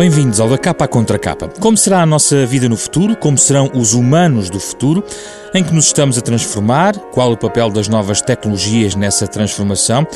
Bem-vindos 0.00 0.40
ao 0.40 0.48
Da 0.48 0.56
Capa 0.56 0.88
Contra 0.88 1.18
Capa. 1.18 1.46
Como 1.60 1.76
será 1.76 2.00
a 2.00 2.06
nossa 2.06 2.46
vida 2.46 2.70
no 2.70 2.76
futuro? 2.78 3.14
Como 3.14 3.36
serão 3.36 3.70
os 3.74 3.92
humanos 3.92 4.48
do 4.48 4.58
futuro? 4.58 5.04
Em 5.52 5.64
que 5.64 5.74
nos 5.74 5.86
estamos 5.86 6.16
a 6.16 6.20
transformar? 6.20 6.96
Qual 7.12 7.32
o 7.32 7.36
papel 7.36 7.70
das 7.70 7.88
novas 7.88 8.22
tecnologias 8.22 8.94
nessa 8.94 9.26
transformação? 9.26 10.06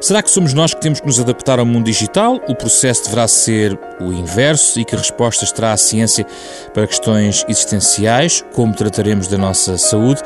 Será 0.00 0.22
que 0.22 0.30
somos 0.30 0.54
nós 0.54 0.72
que 0.72 0.80
temos 0.80 1.00
que 1.00 1.06
nos 1.06 1.18
adaptar 1.18 1.58
ao 1.58 1.66
mundo 1.66 1.86
digital? 1.86 2.38
O 2.46 2.54
processo 2.54 3.04
deverá 3.04 3.26
ser 3.26 3.76
o 4.00 4.12
inverso 4.12 4.78
e 4.78 4.84
que 4.84 4.94
respostas 4.94 5.50
terá 5.50 5.72
a 5.72 5.76
ciência 5.76 6.24
para 6.72 6.86
questões 6.86 7.44
existenciais? 7.48 8.44
Como 8.52 8.72
trataremos 8.72 9.26
da 9.26 9.36
nossa 9.38 9.76
saúde? 9.78 10.20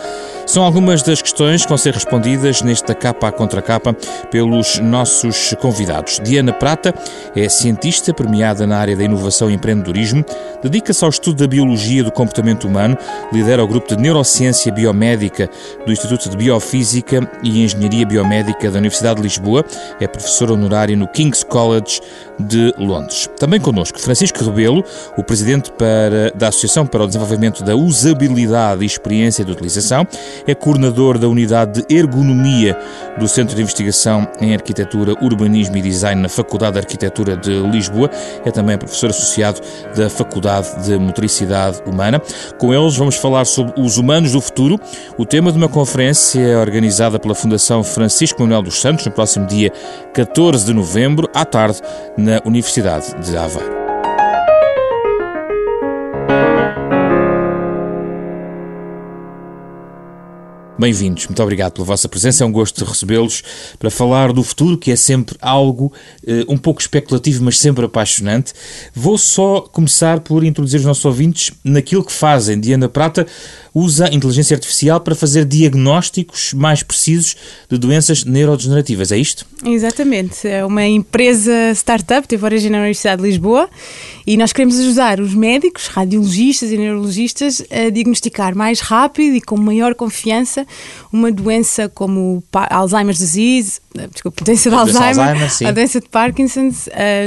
São 0.46 0.62
algumas 0.62 1.02
das 1.02 1.22
questões 1.22 1.62
que 1.62 1.68
vão 1.68 1.78
ser 1.78 1.94
respondidas 1.94 2.60
nesta 2.60 2.94
capa 2.94 3.28
à 3.28 3.32
contra 3.32 3.62
capa 3.62 3.94
pelos 4.30 4.78
nossos 4.80 5.54
convidados. 5.60 6.20
Diana 6.22 6.52
Prata 6.52 6.92
é 7.34 7.48
cientista 7.48 8.12
premiada 8.12 8.66
na 8.66 8.78
área 8.78 8.96
da 8.96 9.04
inovação 9.04 9.50
e 9.50 9.54
empreendedorismo, 9.54 10.24
dedica-se 10.62 11.04
ao 11.04 11.10
estudo 11.10 11.38
da 11.38 11.46
biologia 11.46 12.02
do 12.02 12.10
comportamento 12.10 12.66
humano, 12.66 12.98
lidera 13.32 13.62
o 13.62 13.68
grupo 13.68 13.94
de 13.94 14.02
neurociência 14.02 14.57
biomédica 14.66 15.48
do 15.86 15.92
Instituto 15.92 16.28
de 16.30 16.36
Biofísica 16.36 17.30
e 17.42 17.62
Engenharia 17.62 18.06
Biomédica 18.06 18.70
da 18.70 18.78
Universidade 18.78 19.16
de 19.16 19.22
Lisboa, 19.22 19.64
é 20.00 20.06
professor 20.06 20.50
honorário 20.50 20.96
no 20.96 21.06
King's 21.08 21.42
College 21.44 22.00
de 22.38 22.72
Londres. 22.78 23.28
Também 23.38 23.60
connosco 23.60 23.98
Francisco 23.98 24.44
Rebelo, 24.44 24.84
o 25.16 25.24
presidente 25.24 25.72
para, 25.72 26.30
da 26.34 26.48
Associação 26.48 26.86
para 26.86 27.04
o 27.04 27.06
Desenvolvimento 27.06 27.62
da 27.64 27.74
Usabilidade 27.74 28.82
e 28.82 28.86
Experiência 28.86 29.44
de 29.44 29.52
Utilização, 29.52 30.06
é 30.46 30.54
coordenador 30.54 31.18
da 31.18 31.28
Unidade 31.28 31.82
de 31.82 31.94
Ergonomia 31.94 32.76
do 33.18 33.26
Centro 33.26 33.56
de 33.56 33.62
Investigação 33.62 34.28
em 34.40 34.54
Arquitetura, 34.54 35.14
Urbanismo 35.20 35.76
e 35.76 35.82
Design 35.82 36.20
na 36.20 36.28
Faculdade 36.28 36.74
de 36.74 36.78
Arquitetura 36.78 37.36
de 37.36 37.50
Lisboa, 37.50 38.10
é 38.44 38.50
também 38.50 38.78
professor 38.78 39.10
associado 39.10 39.60
da 39.96 40.08
Faculdade 40.08 40.84
de 40.84 40.96
Motricidade 40.98 41.82
Humana. 41.86 42.20
Com 42.58 42.72
eles 42.72 42.96
vamos 42.96 43.16
falar 43.16 43.44
sobre 43.44 43.80
os 43.80 43.98
humanos 43.98 44.32
do 44.32 44.40
futuro, 44.48 44.80
o 45.16 45.24
tema 45.24 45.52
de 45.52 45.58
uma 45.58 45.68
conferência 45.68 46.58
organizada 46.58 47.18
pela 47.18 47.34
Fundação 47.34 47.82
Francisco 47.82 48.42
Manuel 48.42 48.62
dos 48.62 48.80
Santos 48.80 49.06
no 49.06 49.12
próximo 49.12 49.46
dia 49.46 49.72
14 50.12 50.66
de 50.66 50.74
novembro, 50.74 51.28
à 51.34 51.44
tarde, 51.44 51.80
na 52.16 52.40
Universidade 52.44 53.14
de 53.24 53.36
Aveiro. 53.36 53.87
Bem-vindos, 60.80 61.26
muito 61.26 61.42
obrigado 61.42 61.72
pela 61.72 61.84
vossa 61.84 62.08
presença. 62.08 62.44
É 62.44 62.46
um 62.46 62.52
gosto 62.52 62.84
recebê-los 62.84 63.42
para 63.80 63.90
falar 63.90 64.32
do 64.32 64.44
futuro, 64.44 64.78
que 64.78 64.92
é 64.92 64.96
sempre 64.96 65.36
algo 65.42 65.86
uh, 66.22 66.52
um 66.52 66.56
pouco 66.56 66.80
especulativo, 66.80 67.42
mas 67.42 67.58
sempre 67.58 67.84
apaixonante. 67.84 68.52
Vou 68.94 69.18
só 69.18 69.60
começar 69.60 70.20
por 70.20 70.44
introduzir 70.44 70.78
os 70.78 70.86
nossos 70.86 71.04
ouvintes 71.04 71.50
naquilo 71.64 72.04
que 72.04 72.12
fazem. 72.12 72.60
Diana 72.60 72.88
Prata 72.88 73.26
usa 73.74 74.08
inteligência 74.14 74.54
artificial 74.54 75.00
para 75.00 75.16
fazer 75.16 75.44
diagnósticos 75.44 76.54
mais 76.54 76.84
precisos 76.84 77.34
de 77.68 77.76
doenças 77.76 78.24
neurodegenerativas, 78.24 79.10
é 79.10 79.18
isto? 79.18 79.44
Exatamente. 79.64 80.46
É 80.46 80.64
uma 80.64 80.86
empresa 80.86 81.72
startup, 81.74 82.26
teve 82.28 82.44
origem 82.44 82.70
na 82.70 82.78
Universidade 82.78 83.20
de 83.20 83.28
Lisboa 83.28 83.68
e 84.24 84.36
nós 84.36 84.52
queremos 84.52 84.78
ajudar 84.78 85.18
os 85.18 85.34
médicos, 85.34 85.88
radiologistas 85.88 86.70
e 86.70 86.78
neurologistas 86.78 87.64
a 87.68 87.90
diagnosticar 87.90 88.54
mais 88.54 88.78
rápido 88.78 89.34
e 89.34 89.40
com 89.40 89.56
maior 89.56 89.96
confiança 89.96 90.67
uma 91.12 91.30
doença 91.30 91.88
como 91.88 92.42
Alzheimer's 92.52 93.18
disease, 93.18 93.80
eh, 93.96 94.06
desculpa, 94.06 94.44
doença 94.44 94.70
de 94.70 94.76
Alzheimer, 94.76 95.42
Alzheimer 95.42 95.68
a 95.68 95.70
doença 95.72 96.00
de 96.00 96.08
Parkinson 96.08 96.70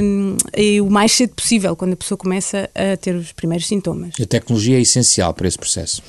um, 0.02 0.38
e 0.56 0.82
o 0.82 0.90
mais 0.90 1.12
cedo 1.12 1.34
possível, 1.34 1.76
quando 1.76 1.94
a 1.94 1.96
pessoa 1.96 2.18
começa 2.18 2.70
a 2.76 2.98
ter 2.98 3.16
os 3.16 3.32
primeiros 3.32 3.68
sintomas. 3.68 4.14
A 4.22 4.26
tecnologia 4.26 4.78
é 4.78 4.82
essencial 4.82 5.34
para 5.34 5.48
esse 5.48 5.58
processo? 5.58 6.02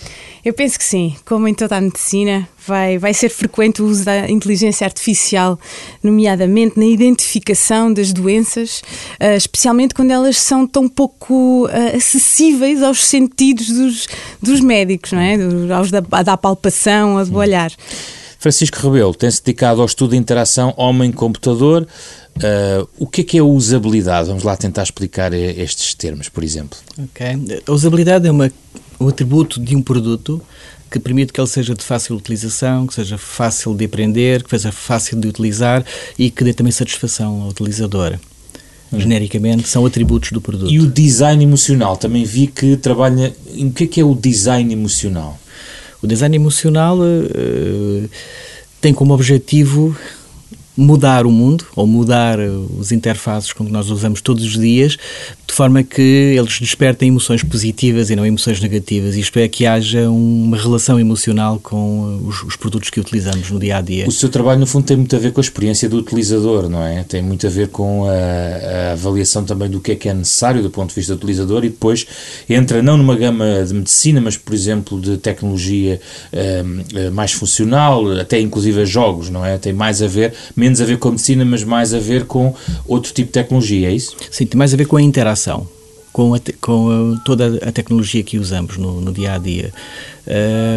Eu 0.44 0.52
penso 0.52 0.78
que 0.78 0.84
sim. 0.84 1.16
Como 1.24 1.46
em 1.46 1.54
toda 1.54 1.76
a 1.76 1.80
medicina, 1.80 2.48
vai, 2.66 2.98
vai 2.98 3.14
ser 3.14 3.28
frequente 3.28 3.82
o 3.82 3.86
uso 3.86 4.04
da 4.04 4.30
inteligência 4.30 4.84
artificial, 4.84 5.58
nomeadamente 6.02 6.78
na 6.78 6.86
identificação 6.86 7.92
das 7.92 8.12
doenças, 8.12 8.82
uh, 9.20 9.36
especialmente 9.36 9.94
quando 9.94 10.10
elas 10.10 10.36
são 10.36 10.66
tão 10.66 10.88
pouco 10.88 11.66
uh, 11.66 11.96
acessíveis 11.96 12.82
aos 12.82 13.04
sentidos 13.04 13.68
dos, 13.68 14.06
dos 14.40 14.60
médicos, 14.60 15.12
não 15.12 15.20
é? 15.20 15.36
aos 15.74 15.90
da, 15.90 16.00
da 16.00 16.36
palpação, 16.36 17.18
ao 17.18 17.26
do 17.26 17.36
olhar. 17.36 17.72
Francisco 18.38 18.76
Rebelo 18.80 19.14
tem-se 19.14 19.40
dedicado 19.40 19.80
ao 19.80 19.86
estudo 19.86 20.10
de 20.10 20.16
interação 20.16 20.74
homem-computador. 20.76 21.86
Uh, 22.36 22.88
o 22.98 23.06
que 23.06 23.20
é 23.20 23.24
que 23.24 23.38
é 23.38 23.40
a 23.40 23.44
usabilidade? 23.44 24.26
Vamos 24.26 24.42
lá 24.42 24.56
tentar 24.56 24.82
explicar 24.82 25.32
estes 25.32 25.94
termos, 25.94 26.28
por 26.28 26.42
exemplo. 26.42 26.76
Ok. 26.98 27.62
A 27.64 27.72
usabilidade 27.72 28.26
é 28.26 28.32
uma, 28.32 28.50
um 28.98 29.06
atributo 29.06 29.60
de 29.60 29.76
um 29.76 29.82
produto 29.82 30.42
que 30.92 31.00
permite 31.00 31.32
que 31.32 31.40
ele 31.40 31.48
seja 31.48 31.74
de 31.74 31.82
fácil 31.82 32.14
utilização, 32.16 32.86
que 32.86 32.94
seja 32.94 33.16
fácil 33.16 33.74
de 33.74 33.86
aprender, 33.86 34.42
que 34.42 34.50
seja 34.50 34.70
fácil 34.70 35.18
de 35.18 35.26
utilizar 35.26 35.84
e 36.18 36.30
que 36.30 36.44
dê 36.44 36.52
também 36.52 36.70
satisfação 36.70 37.42
ao 37.42 37.48
utilizador. 37.48 38.18
Hum. 38.92 39.00
Genericamente, 39.00 39.66
são 39.66 39.86
atributos 39.86 40.32
do 40.32 40.40
produto. 40.40 40.70
E 40.70 40.78
o 40.78 40.86
design 40.86 41.42
emocional? 41.42 41.96
Também 41.96 42.24
vi 42.24 42.46
que 42.46 42.76
trabalha. 42.76 43.34
O 43.56 43.72
que 43.72 43.84
é 43.84 43.86
que 43.86 44.00
é 44.00 44.04
o 44.04 44.14
design 44.14 44.70
emocional? 44.72 45.38
O 46.02 46.06
design 46.06 46.36
emocional 46.36 46.98
uh, 46.98 48.10
tem 48.80 48.92
como 48.92 49.14
objetivo 49.14 49.96
mudar 50.82 51.26
o 51.26 51.30
mundo 51.30 51.66
ou 51.74 51.86
mudar 51.86 52.38
os 52.78 52.92
interfaces 52.92 53.52
com 53.52 53.64
que 53.64 53.72
nós 53.72 53.90
usamos 53.90 54.20
todos 54.20 54.44
os 54.44 54.58
dias 54.58 54.98
de 55.52 55.56
forma 55.56 55.82
que 55.82 56.00
eles 56.00 56.58
despertem 56.58 57.08
emoções 57.08 57.42
positivas 57.42 58.08
e 58.08 58.16
não 58.16 58.24
emoções 58.24 58.58
negativas. 58.58 59.16
Isto 59.16 59.38
é, 59.38 59.46
que 59.46 59.66
haja 59.66 60.08
uma 60.08 60.56
relação 60.56 60.98
emocional 60.98 61.60
com 61.62 62.22
os, 62.26 62.42
os, 62.42 62.56
produtos 62.56 62.88
que 62.88 62.98
utilizamos 62.98 63.50
no 63.50 63.60
dia 63.60 63.76
a 63.76 63.82
dia. 63.82 64.08
O 64.08 64.10
seu 64.10 64.30
trabalho, 64.30 64.60
no 64.60 64.66
fundo, 64.66 64.86
tem 64.86 64.96
muito 64.96 65.14
a 65.14 65.18
ver 65.18 65.30
com 65.30 65.40
a 65.40 65.44
experiência 65.44 65.90
do 65.90 65.98
utilizador, 65.98 66.70
não 66.70 66.82
é? 66.82 67.04
Tem 67.04 67.20
muito 67.20 67.46
a 67.46 67.50
ver 67.50 67.68
com 67.68 68.06
a, 68.06 68.12
a 68.12 68.92
avaliação 68.92 69.44
também 69.44 69.68
do 69.68 69.78
que 69.78 69.92
é 69.92 69.94
que 69.94 70.08
é 70.08 70.14
necessário 70.14 70.62
do 70.62 70.70
ponto 70.70 70.88
de 70.88 70.94
vista 70.94 71.14
do 71.14 71.18
utilizador 71.18 71.66
e 71.66 71.68
depois 71.68 72.06
entra 72.48 72.82
não 72.82 72.96
numa 72.96 73.14
gama 73.14 73.62
de 73.62 73.74
medicina, 73.74 74.22
mas, 74.22 74.38
por 74.38 74.54
exemplo, 74.54 74.98
de 74.98 75.18
tecnologia 75.18 76.00
um, 76.32 77.10
mais 77.10 77.32
funcional, 77.32 78.10
até 78.12 78.40
inclusive 78.40 78.86
jogos, 78.86 79.28
não 79.28 79.44
é? 79.44 79.58
Tem 79.58 79.74
mais 79.74 80.00
a 80.00 80.06
ver, 80.06 80.32
menos 80.56 80.71
a 80.80 80.84
ver 80.84 80.98
com 80.98 81.08
a 81.08 81.10
medicina, 81.12 81.44
mas 81.44 81.64
mais 81.64 81.92
a 81.92 81.98
ver 81.98 82.24
com 82.24 82.54
outro 82.86 83.12
tipo 83.12 83.28
de 83.28 83.32
tecnologia, 83.32 83.88
é 83.88 83.92
isso? 83.92 84.16
Sim, 84.30 84.46
tem 84.46 84.58
mais 84.58 84.72
a 84.72 84.76
ver 84.76 84.86
com 84.86 84.96
a 84.96 85.02
interação 85.02 85.66
com, 86.12 86.34
a, 86.34 86.40
com 86.60 87.14
a, 87.14 87.24
toda 87.24 87.58
a 87.66 87.72
tecnologia 87.72 88.22
que 88.22 88.38
usamos 88.38 88.76
no, 88.76 89.00
no 89.00 89.12
dia 89.12 89.34
a 89.34 89.38
dia. 89.38 89.72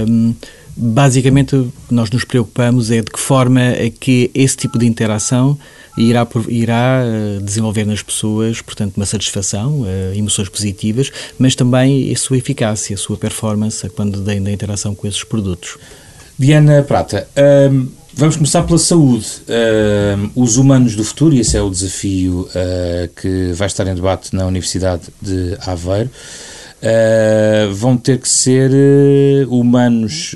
Um, 0.07 0.33
basicamente, 0.75 1.55
o 1.55 1.71
que 1.87 1.93
nós 1.93 2.09
nos 2.09 2.23
preocupamos 2.23 2.89
é 2.89 3.01
de 3.01 3.11
que 3.11 3.19
forma 3.19 3.61
é 3.61 3.89
que 3.89 4.31
esse 4.33 4.57
tipo 4.57 4.79
de 4.79 4.85
interação 4.85 5.57
irá, 5.97 6.27
irá 6.49 7.01
eh, 7.05 7.39
desenvolver 7.41 7.85
nas 7.85 8.01
pessoas, 8.01 8.61
portanto, 8.61 8.97
uma 8.97 9.05
satisfação, 9.05 9.85
eh, 9.87 10.13
emoções 10.15 10.49
positivas, 10.49 11.11
mas 11.39 11.55
também 11.55 12.11
a 12.11 12.17
sua 12.17 12.37
eficácia, 12.37 12.93
a 12.93 12.97
sua 12.97 13.17
performance 13.17 13.87
quando 13.89 14.21
da 14.21 14.33
interação 14.35 14.93
com 14.93 15.07
esses 15.07 15.23
produtos. 15.23 15.77
Diana 16.37 16.83
Prata, 16.83 17.29
Vamos 18.17 18.37
começar 18.37 18.63
pela 18.63 18.79
saúde. 18.79 19.27
Uh, 19.41 20.31
os 20.41 20.55
humanos 20.55 20.95
do 20.95 21.03
futuro, 21.03 21.35
e 21.35 21.41
esse 21.41 21.57
é 21.57 21.61
o 21.61 21.69
desafio 21.69 22.47
uh, 22.49 23.09
que 23.13 23.51
vai 23.51 23.67
estar 23.67 23.85
em 23.87 23.93
debate 23.93 24.33
na 24.33 24.47
Universidade 24.47 25.03
de 25.21 25.57
Aveiro, 25.59 26.09
uh, 26.09 27.73
vão 27.73 27.97
ter 27.97 28.17
que 28.19 28.29
ser 28.29 28.71
humanos 29.49 30.33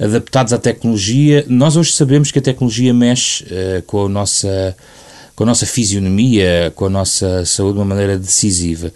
adaptados 0.00 0.54
à 0.54 0.58
tecnologia. 0.58 1.44
Nós 1.48 1.76
hoje 1.76 1.92
sabemos 1.92 2.30
que 2.30 2.38
a 2.38 2.42
tecnologia 2.42 2.94
mexe 2.94 3.44
com 3.86 4.06
a 4.06 4.08
nossa 4.08 4.74
com 5.34 5.42
a 5.42 5.46
nossa 5.46 5.66
fisionomia, 5.66 6.72
com 6.76 6.86
a 6.86 6.90
nossa 6.90 7.44
saúde 7.44 7.74
de 7.74 7.78
uma 7.80 7.84
maneira 7.84 8.16
decisiva. 8.16 8.92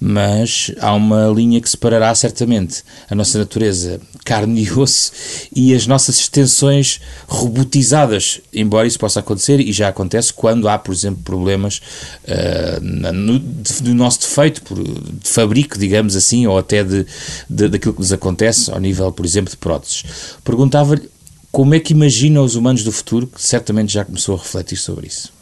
Mas 0.00 0.72
há 0.80 0.92
uma 0.92 1.28
linha 1.28 1.60
que 1.60 1.70
separará 1.70 2.14
certamente 2.14 2.82
a 3.08 3.14
nossa 3.14 3.38
natureza 3.38 4.00
carne 4.24 4.62
e 4.62 4.72
osso 4.72 5.12
e 5.54 5.72
as 5.74 5.86
nossas 5.86 6.18
extensões 6.18 7.00
robotizadas, 7.28 8.40
embora 8.52 8.86
isso 8.86 8.98
possa 8.98 9.20
acontecer 9.20 9.60
e 9.60 9.72
já 9.72 9.88
acontece 9.88 10.32
quando 10.32 10.68
há, 10.68 10.76
por 10.76 10.92
exemplo, 10.92 11.22
problemas 11.22 11.80
uh, 12.24 12.80
no, 12.82 13.38
do 13.38 13.94
nosso 13.94 14.20
defeito, 14.20 14.62
por, 14.62 14.76
de 14.82 15.28
fabrico, 15.28 15.78
digamos 15.78 16.16
assim, 16.16 16.46
ou 16.46 16.58
até 16.58 16.82
de, 16.82 17.06
de, 17.48 17.68
daquilo 17.68 17.94
que 17.94 18.00
nos 18.00 18.12
acontece 18.12 18.70
ao 18.70 18.80
nível, 18.80 19.10
por 19.12 19.24
exemplo, 19.24 19.50
de 19.50 19.56
próteses. 19.56 20.04
Perguntava-lhe 20.44 21.08
como 21.52 21.74
é 21.74 21.80
que 21.80 21.94
imagina 21.94 22.42
os 22.42 22.54
humanos 22.54 22.82
do 22.82 22.92
futuro, 22.92 23.28
que 23.28 23.40
certamente 23.40 23.94
já 23.94 24.04
começou 24.04 24.34
a 24.34 24.38
refletir 24.38 24.76
sobre 24.76 25.06
isso. 25.06 25.35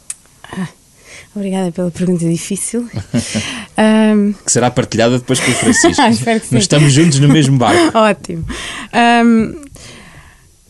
Ah, 0.51 0.67
obrigada 1.35 1.71
pela 1.71 1.91
pergunta 1.91 2.27
difícil. 2.27 2.89
um... 3.77 4.33
Que 4.33 4.51
será 4.51 4.69
partilhada 4.71 5.19
depois 5.19 5.39
com 5.39 5.51
o 5.51 5.53
Francisco. 5.53 6.01
ah, 6.01 6.09
espero 6.09 6.39
que 6.39 6.47
sim. 6.47 6.55
Nós 6.55 6.63
estamos 6.63 6.93
juntos 6.93 7.19
no 7.19 7.29
mesmo 7.29 7.57
barco. 7.57 7.97
Ótimo. 7.97 8.45
Um, 8.93 9.65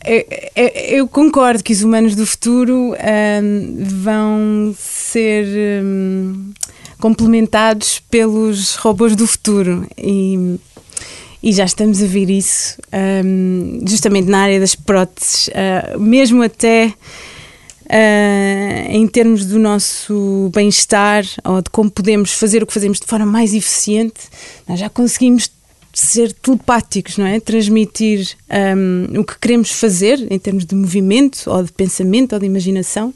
eu, 0.05 0.67
eu, 0.99 1.07
concordo 1.07 1.63
que 1.63 1.73
os 1.73 1.81
humanos 1.81 2.15
do 2.15 2.27
futuro 2.27 2.93
um, 2.93 3.83
vão 4.03 4.75
ser 4.77 5.47
complementados 6.99 7.99
pelos 8.09 8.75
robôs 8.75 9.15
do 9.15 9.25
futuro. 9.25 9.87
E, 9.97 10.59
e 11.41 11.53
já 11.53 11.65
estamos 11.65 12.01
a 12.01 12.07
ver 12.07 12.29
isso 12.31 12.77
um, 13.23 13.79
justamente 13.85 14.27
na 14.27 14.39
área 14.39 14.59
das 14.59 14.73
próteses, 14.73 15.47
uh, 15.49 15.99
mesmo 15.99 16.41
até 16.41 16.91
uh, 17.85 18.91
em 18.91 19.07
termos 19.07 19.45
do 19.45 19.59
nosso 19.59 20.49
bem-estar 20.53 21.23
ou 21.43 21.61
de 21.61 21.69
como 21.69 21.89
podemos 21.89 22.31
fazer 22.33 22.63
o 22.63 22.65
que 22.67 22.73
fazemos 22.73 22.99
de 22.99 23.05
forma 23.05 23.25
mais 23.25 23.53
eficiente, 23.53 24.21
nós 24.67 24.79
já 24.79 24.89
conseguimos 24.89 25.49
ser 25.95 26.33
telepáticos, 26.33 27.17
não 27.17 27.25
é? 27.25 27.39
Transmitir 27.39 28.35
um, 28.77 29.21
o 29.21 29.23
que 29.23 29.39
queremos 29.39 29.71
fazer 29.71 30.27
em 30.29 30.37
termos 30.37 30.65
de 30.65 30.75
movimento 30.75 31.49
ou 31.49 31.63
de 31.63 31.71
pensamento 31.71 32.33
ou 32.33 32.39
de 32.39 32.45
imaginação 32.45 33.13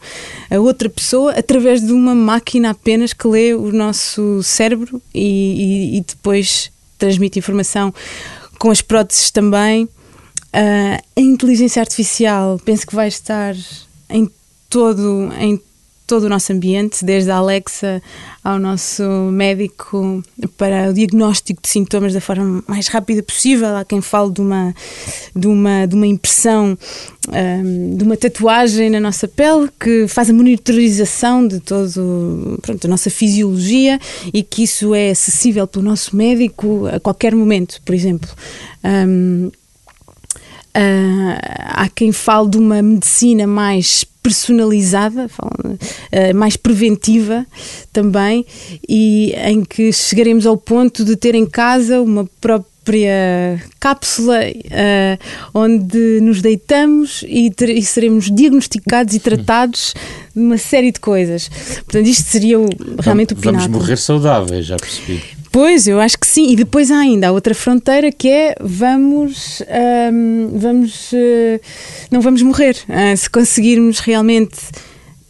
a 0.49 0.57
outra 0.59 0.89
pessoa 0.89 1.33
através 1.33 1.85
de 1.85 1.91
uma 1.91 2.15
máquina 2.15 2.69
apenas 2.69 3.11
que 3.11 3.27
lê 3.27 3.53
o 3.53 3.73
nosso 3.73 4.41
cérebro 4.43 5.01
e, 5.13 5.91
e, 5.93 5.97
e 5.97 6.01
depois 6.01 6.71
transmite 6.97 7.37
informação 7.37 7.93
com 8.57 8.71
as 8.71 8.81
próteses 8.81 9.29
também. 9.29 9.83
Uh, 9.83 11.03
a 11.17 11.21
inteligência 11.21 11.81
artificial 11.81 12.59
penso 12.63 12.87
que 12.87 12.95
vai 12.95 13.09
estar 13.09 13.55
em 14.09 14.29
todo, 14.69 15.29
em 15.39 15.59
todo 16.09 16.23
o 16.23 16.29
nosso 16.29 16.51
ambiente, 16.51 17.05
desde 17.05 17.29
a 17.29 17.35
Alexa 17.35 18.01
ao 18.43 18.57
nosso 18.57 19.03
médico 19.31 20.23
para 20.57 20.89
o 20.89 20.93
diagnóstico 20.93 21.61
de 21.61 21.69
sintomas 21.69 22.13
da 22.13 22.19
forma 22.19 22.63
mais 22.67 22.87
rápida 22.87 23.21
possível. 23.21 23.75
Há 23.75 23.85
quem 23.85 24.01
fale 24.01 24.31
de 24.31 24.41
uma, 24.41 24.73
de 25.35 25.47
uma, 25.47 25.85
de 25.85 25.93
uma 25.93 26.07
impressão, 26.07 26.75
um, 27.27 27.95
de 27.95 28.03
uma 28.03 28.17
tatuagem 28.17 28.89
na 28.89 28.99
nossa 28.99 29.27
pele 29.27 29.69
que 29.79 30.07
faz 30.07 30.31
a 30.31 30.33
monitorização 30.33 31.47
de 31.47 31.59
todo 31.59 32.57
pronto, 32.63 32.85
a 32.85 32.89
nossa 32.89 33.11
fisiologia 33.11 33.99
e 34.33 34.41
que 34.41 34.63
isso 34.63 34.95
é 34.95 35.11
acessível 35.11 35.67
pelo 35.67 35.85
nosso 35.85 36.15
médico 36.15 36.87
a 36.87 36.99
qualquer 36.99 37.35
momento, 37.35 37.79
por 37.85 37.93
exemplo. 37.93 38.29
Um, 38.83 39.51
Uh, 40.69 41.33
há 41.57 41.89
quem 41.89 42.11
fale 42.11 42.47
de 42.47 42.57
uma 42.59 42.79
medicina 42.79 43.47
mais 43.47 44.05
personalizada, 44.21 45.27
uh, 45.27 46.35
mais 46.35 46.55
preventiva 46.55 47.45
também, 47.91 48.45
e 48.87 49.33
em 49.45 49.63
que 49.63 49.91
chegaremos 49.91 50.45
ao 50.45 50.57
ponto 50.57 51.03
de 51.03 51.15
ter 51.15 51.35
em 51.35 51.45
casa 51.45 52.01
uma 52.01 52.27
própria 52.39 53.61
cápsula 53.79 54.39
uh, 54.41 55.19
onde 55.53 56.19
nos 56.21 56.41
deitamos 56.41 57.23
e, 57.27 57.51
e, 57.59 57.83
seremos 57.83 58.29
diagnosticados 58.31 59.13
e 59.13 59.19
tratados 59.19 59.93
de 60.35 60.41
uma 60.41 60.57
série 60.57 60.91
de 60.91 60.99
coisas. 60.99 61.49
Portanto, 61.85 62.07
isto 62.07 62.27
seria 62.29 62.59
o, 62.59 62.67
realmente 62.99 63.29
Vamos 63.29 63.31
o 63.31 63.35
pináculo. 63.35 63.71
Vamos 63.71 63.81
morrer 63.81 63.97
saudáveis, 63.97 64.65
já 64.65 64.77
percebi. 64.77 65.38
Pois, 65.51 65.87
eu 65.87 65.99
acho 65.99 66.17
que 66.17 66.27
sim. 66.27 66.51
E 66.51 66.55
depois 66.55 66.91
há 66.91 66.99
ainda 66.99 67.29
a 67.29 67.31
outra 67.31 67.55
fronteira 67.55 68.11
que 68.11 68.29
é 68.29 68.55
vamos, 68.61 69.63
hum, 70.13 70.51
vamos, 70.53 71.11
uh, 71.11 71.59
não 72.11 72.21
vamos 72.21 72.41
morrer. 72.41 72.75
Uh, 72.87 73.17
se 73.17 73.29
conseguirmos 73.29 73.99
realmente 73.99 74.57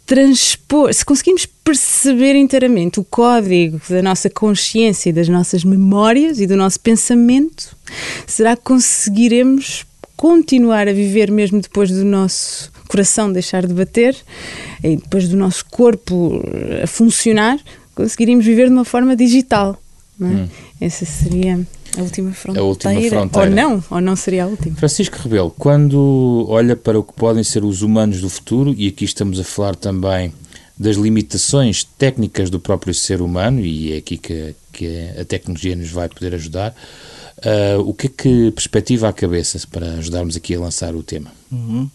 transpor, 0.04 0.92
se 0.92 1.04
conseguirmos 1.04 1.46
perceber 1.46 2.34
inteiramente 2.34 2.98
o 2.98 3.04
código 3.04 3.80
da 3.88 4.02
nossa 4.02 4.28
consciência 4.28 5.10
e 5.10 5.12
das 5.12 5.28
nossas 5.28 5.64
memórias 5.64 6.40
e 6.40 6.46
do 6.46 6.56
nosso 6.56 6.80
pensamento, 6.80 7.76
será 8.26 8.56
que 8.56 8.62
conseguiremos 8.62 9.86
continuar 10.16 10.88
a 10.88 10.92
viver 10.92 11.30
mesmo 11.30 11.60
depois 11.60 11.90
do 11.90 12.04
nosso 12.04 12.70
coração 12.88 13.32
deixar 13.32 13.66
de 13.66 13.72
bater 13.72 14.16
e 14.82 14.96
depois 14.96 15.28
do 15.28 15.36
nosso 15.36 15.64
corpo 15.66 16.42
a 16.82 16.86
funcionar, 16.86 17.58
conseguiríamos 17.94 18.44
viver 18.44 18.66
de 18.66 18.72
uma 18.72 18.84
forma 18.84 19.14
digital. 19.14 19.80
Não 20.20 20.28
é? 20.28 20.32
hum. 20.32 20.48
Essa 20.80 21.06
seria 21.06 21.66
a 21.96 22.02
última 22.02 22.32
fronteira. 22.32 22.64
A 22.64 22.68
última 22.68 23.00
fronteira. 23.08 23.48
Ou 23.48 23.56
não, 23.56 23.84
ou 23.90 24.00
não 24.00 24.14
seria 24.14 24.44
a 24.44 24.46
última. 24.46 24.76
Francisco 24.76 25.16
Rebelo, 25.18 25.50
quando 25.58 26.46
olha 26.48 26.76
para 26.76 26.98
o 26.98 27.02
que 27.02 27.14
podem 27.14 27.42
ser 27.42 27.64
os 27.64 27.80
humanos 27.82 28.20
do 28.20 28.28
futuro, 28.28 28.74
e 28.76 28.86
aqui 28.86 29.04
estamos 29.04 29.40
a 29.40 29.44
falar 29.44 29.74
também 29.74 30.32
das 30.78 30.96
limitações 30.96 31.84
técnicas 31.84 32.48
do 32.50 32.60
próprio 32.60 32.94
ser 32.94 33.20
humano, 33.20 33.60
e 33.60 33.92
é 33.92 33.96
aqui 33.96 34.16
que, 34.16 34.54
que 34.72 35.08
a 35.18 35.24
tecnologia 35.24 35.74
nos 35.74 35.90
vai 35.90 36.08
poder 36.08 36.34
ajudar, 36.34 36.74
uh, 37.38 37.80
o 37.80 37.92
que 37.92 38.06
é 38.06 38.10
que 38.10 38.50
perspectiva 38.52 39.08
à 39.08 39.12
cabeça 39.12 39.58
para 39.70 39.94
ajudarmos 39.94 40.36
aqui 40.36 40.54
a 40.54 40.60
lançar 40.60 40.94
o 40.94 41.02
tema? 41.02 41.32
Uhum. 41.50 41.90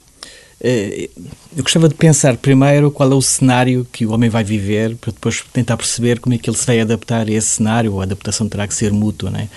Eh, 0.62 1.10
eu 1.56 1.64
gostava 1.64 1.88
de 1.88 1.96
pensar 1.96 2.38
primeiro 2.38 2.90
qual 2.90 3.12
é 3.12 3.16
o 3.16 3.22
cenário 3.22 3.86
que 3.92 4.06
o 4.06 4.12
homem 4.12 4.30
vai 4.30 4.44
viver, 4.44 4.96
para 4.96 5.12
depois 5.12 5.44
tentar 5.54 5.78
perceber 5.78 6.20
como 6.20 6.34
é 6.34 6.38
que 6.38 6.50
ele 6.50 6.58
se 6.58 6.66
vai 6.66 6.80
adaptar 6.80 7.28
a 7.28 7.32
esse 7.32 7.48
cenário. 7.48 8.00
A 8.00 8.04
adaptação 8.04 8.48
terá 8.48 8.68
que 8.68 8.74
ser 8.74 8.92
mútua. 8.92 9.30
Não 9.30 9.40
é? 9.40 9.50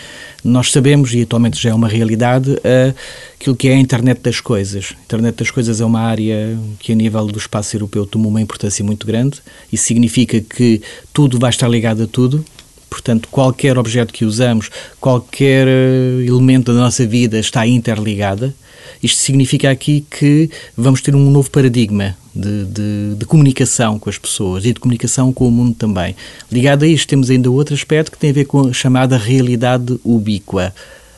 Nós 0.45 0.71
sabemos, 0.71 1.13
e 1.15 1.23
atualmente 1.23 1.61
já 1.61 1.71
é 1.71 1.75
uma 1.75 1.89
realidade, 1.89 2.51
uh, 2.51 2.95
aquilo 3.35 3.57
que 3.57 3.69
é 3.69 3.75
a 3.75 3.79
internet 3.79 4.21
das 4.21 4.41
coisas. 4.41 4.95
A 4.99 5.03
internet 5.03 5.37
das 5.37 5.51
coisas 5.51 5.81
é 5.81 5.85
uma 5.85 6.01
área 6.01 6.59
que, 6.79 6.93
a 6.93 6.95
nível 6.95 7.27
do 7.27 7.39
espaço 7.39 7.75
europeu, 7.75 8.07
toma 8.07 8.29
uma 8.29 8.41
importância 8.41 8.85
muito 8.85 9.07
grande. 9.07 9.41
Isso 9.73 9.85
significa 9.85 10.41
que 10.41 10.81
tudo 11.13 11.39
vai 11.39 11.51
estar 11.51 11.69
ligado 11.69 12.05
a 12.05 12.07
tudo. 12.07 12.45
Portanto, 12.89 13.29
qualquer 13.31 13.77
objeto 13.77 14.13
que 14.13 14.25
usamos, 14.25 14.71
qualquer 15.01 15.69
eh, 15.69 16.25
elemento 16.27 16.73
da 16.73 16.81
nossa 16.81 17.07
vida 17.07 17.39
está 17.39 17.67
interligada. 17.67 18.55
Isto 19.03 19.19
significa 19.21 19.71
aqui 19.71 20.05
que 20.11 20.51
vamos 20.77 21.01
ter 21.01 21.15
um 21.15 21.31
novo 21.31 21.51
paradigma 21.51 22.17
de, 22.35 22.65
de, 22.67 23.15
de, 23.17 23.27
comunicação 23.27 23.99
com 23.99 24.09
as 24.09 24.19
pessoas 24.19 24.65
e 24.65 24.73
de 24.73 24.81
comunicação 24.81 25.33
com 25.33 25.49
o 25.49 25.51
mundo 25.51 25.75
também. 25.75 26.15
Ligado 26.51 26.85
a 26.85 26.89
isto, 26.89 27.09
temos 27.09 27.31
ainda 27.31 27.51
outro 27.51 27.75
aspecto 27.75 28.13
que 28.13 28.19
tem 28.19 28.31
a 28.31 28.33
ver 28.33 28.45
com 28.45 28.69
a 28.69 28.73
chamada 28.73 29.17
realidade 29.17 29.99
ubíqua. 30.05 30.73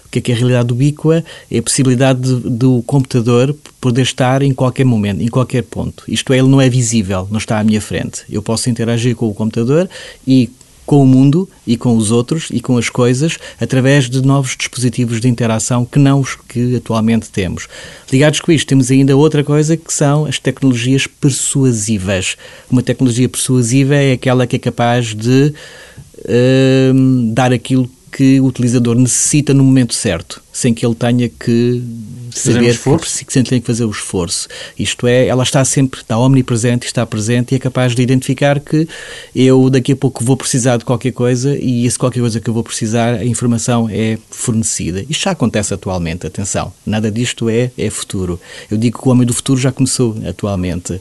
O 0.07 0.11
que 0.11 0.19
é, 0.19 0.23
que 0.23 0.33
é 0.33 0.35
a 0.35 0.39
realidade 0.39 0.73
ubíqua? 0.73 1.25
É 1.51 1.59
a 1.59 1.63
possibilidade 1.63 2.21
de, 2.21 2.51
do 2.51 2.83
computador 2.83 3.55
poder 3.81 4.03
estar 4.03 4.43
em 4.43 4.53
qualquer 4.53 4.85
momento, 4.85 5.23
em 5.23 5.29
qualquer 5.29 5.63
ponto. 5.63 6.03
Isto 6.09 6.33
é, 6.33 6.39
ele 6.39 6.49
não 6.49 6.61
é 6.61 6.69
visível, 6.69 7.29
não 7.31 7.39
está 7.39 7.61
à 7.61 7.65
minha 7.65 7.81
frente. 7.81 8.23
Eu 8.29 8.43
posso 8.43 8.69
interagir 8.69 9.15
com 9.15 9.29
o 9.29 9.35
computador 9.35 9.89
e 10.27 10.51
com 10.91 11.05
o 11.05 11.07
mundo 11.07 11.49
e 11.65 11.77
com 11.77 11.97
os 11.97 12.11
outros 12.11 12.49
e 12.51 12.59
com 12.59 12.77
as 12.77 12.89
coisas 12.89 13.39
através 13.61 14.11
de 14.11 14.21
novos 14.23 14.57
dispositivos 14.57 15.21
de 15.21 15.29
interação 15.29 15.85
que 15.85 16.01
não 16.01 16.19
os 16.19 16.35
que 16.49 16.75
atualmente 16.75 17.31
temos. 17.31 17.69
Ligados 18.11 18.41
com 18.41 18.51
isto, 18.51 18.67
temos 18.67 18.91
ainda 18.91 19.17
outra 19.17 19.45
coisa 19.45 19.77
que 19.77 19.95
são 19.95 20.27
as 20.27 20.41
tecnologias 20.41 21.07
persuasivas. 21.07 22.37
Uma 22.69 22.83
tecnologia 22.83 23.29
persuasiva 23.29 23.95
é 23.95 24.15
aquela 24.15 24.49
que 24.49 24.57
é 24.57 24.59
capaz 24.59 25.15
de 25.15 25.55
uh, 26.25 27.33
dar 27.35 27.53
aquilo 27.53 27.89
que 28.11 28.41
o 28.41 28.47
utilizador 28.47 28.97
necessita 28.97 29.55
no 29.55 29.63
momento 29.63 29.95
certo, 29.95 30.43
sem 30.53 30.75
que 30.75 30.85
ele 30.85 30.97
tenha 30.97 31.29
que 31.29 31.81
saber 32.39 32.79
que, 32.79 33.25
que 33.25 33.43
tem 33.43 33.61
que 33.61 33.67
fazer 33.67 33.85
o 33.85 33.91
esforço. 33.91 34.49
Isto 34.79 35.07
é, 35.07 35.27
ela 35.27 35.43
está 35.43 35.65
sempre, 35.65 36.01
está 36.01 36.19
omnipresente, 36.19 36.87
está 36.87 37.05
presente 37.07 37.53
e 37.53 37.57
é 37.57 37.59
capaz 37.59 37.95
de 37.95 38.03
identificar 38.03 38.61
que 38.61 38.89
eu 39.35 39.71
daqui 39.71 39.93
a 39.93 39.97
pouco 39.97 40.25
vou 40.25 40.37
precisar 40.37 40.77
de 40.77 40.85
qualquer 40.85 41.13
coisa 41.13 41.57
e 41.57 41.87
esse 41.87 41.99
qualquer 41.99 42.21
coisa 42.21 42.41
que 42.41 42.49
eu 42.49 42.55
vou 42.55 42.65
precisar, 42.65 43.15
a 43.15 43.25
informação 43.25 43.89
é 43.91 44.19
fornecida. 44.31 45.05
Isto 45.09 45.25
já 45.25 45.31
acontece 45.33 45.75
atualmente, 45.75 46.27
atenção, 46.27 46.73
nada 46.87 47.11
disto 47.11 47.49
é, 47.49 47.71
é 47.77 47.91
futuro. 47.91 48.41
Eu 48.71 48.77
digo 48.77 49.01
que 49.01 49.09
o 49.09 49.11
homem 49.11 49.27
do 49.27 49.35
futuro 49.35 49.61
já 49.61 49.73
começou 49.73 50.17
atualmente. 50.27 51.01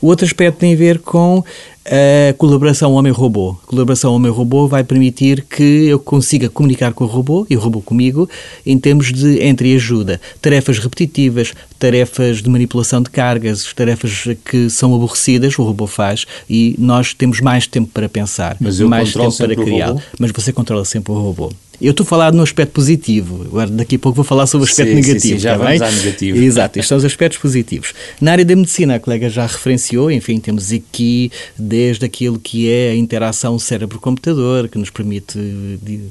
O 0.00 0.08
outro 0.08 0.26
aspecto 0.26 0.58
tem 0.58 0.74
a 0.74 0.76
ver 0.76 0.98
com 0.98 1.42
a 1.86 2.32
colaboração 2.34 2.92
homem-robô. 2.94 3.56
A 3.62 3.66
colaboração 3.66 4.14
homem-robô 4.14 4.66
vai 4.66 4.82
permitir 4.82 5.42
que 5.42 5.86
eu 5.86 5.98
consiga 5.98 6.48
comunicar 6.48 6.92
com 6.92 7.04
o 7.04 7.06
robô 7.06 7.46
e 7.48 7.56
o 7.56 7.60
robô 7.60 7.80
comigo 7.80 8.28
em 8.64 8.78
termos 8.78 9.12
de 9.12 9.44
entreajuda. 9.46 10.20
Tarefas 10.40 10.78
repetitivas, 10.78 11.52
tarefas 11.78 12.42
de 12.42 12.48
manipulação 12.48 13.02
de 13.02 13.10
cargas, 13.10 13.72
tarefas 13.74 14.28
que 14.44 14.70
são 14.70 14.94
aborrecidas, 14.94 15.58
o 15.58 15.62
robô 15.62 15.86
faz 15.86 16.26
e 16.48 16.74
nós 16.78 17.12
temos 17.12 17.40
mais 17.40 17.66
tempo 17.66 17.90
para 17.92 18.08
pensar, 18.08 18.56
mais 18.88 19.12
tempo 19.12 19.36
para 19.36 19.54
criar. 19.54 19.94
Mas 20.18 20.30
você 20.30 20.52
controla 20.52 20.84
sempre 20.84 21.12
o 21.12 21.16
robô. 21.16 21.52
Eu 21.80 21.90
estou 21.90 22.04
a 22.04 22.06
falar 22.06 22.32
no 22.32 22.42
aspecto 22.42 22.72
positivo, 22.72 23.42
agora 23.42 23.68
daqui 23.68 23.96
a 23.96 23.98
pouco 23.98 24.16
vou 24.16 24.24
falar 24.24 24.46
sobre 24.46 24.66
o 24.66 24.70
aspecto 24.70 24.90
sim, 24.90 24.94
negativo. 24.94 25.20
Sim, 25.20 25.28
sim, 25.30 25.38
já 25.38 25.58
tá 25.58 25.64
vamos 25.64 25.80
bem? 25.80 25.92
negativo. 25.92 26.38
Exato, 26.38 26.78
estes 26.78 26.88
são 26.88 26.98
os 26.98 27.04
aspectos 27.04 27.38
positivos. 27.38 27.92
Na 28.20 28.32
área 28.32 28.44
da 28.44 28.54
medicina, 28.54 28.94
a 28.94 29.00
colega 29.00 29.28
já 29.28 29.46
referenciou, 29.46 30.10
enfim, 30.10 30.38
temos 30.38 30.72
aqui 30.72 31.30
desde 31.58 32.04
aquilo 32.04 32.38
que 32.38 32.70
é 32.70 32.90
a 32.90 32.96
interação 32.96 33.58
cérebro-computador, 33.58 34.68
que 34.68 34.78
nos 34.78 34.90
permite 34.90 35.38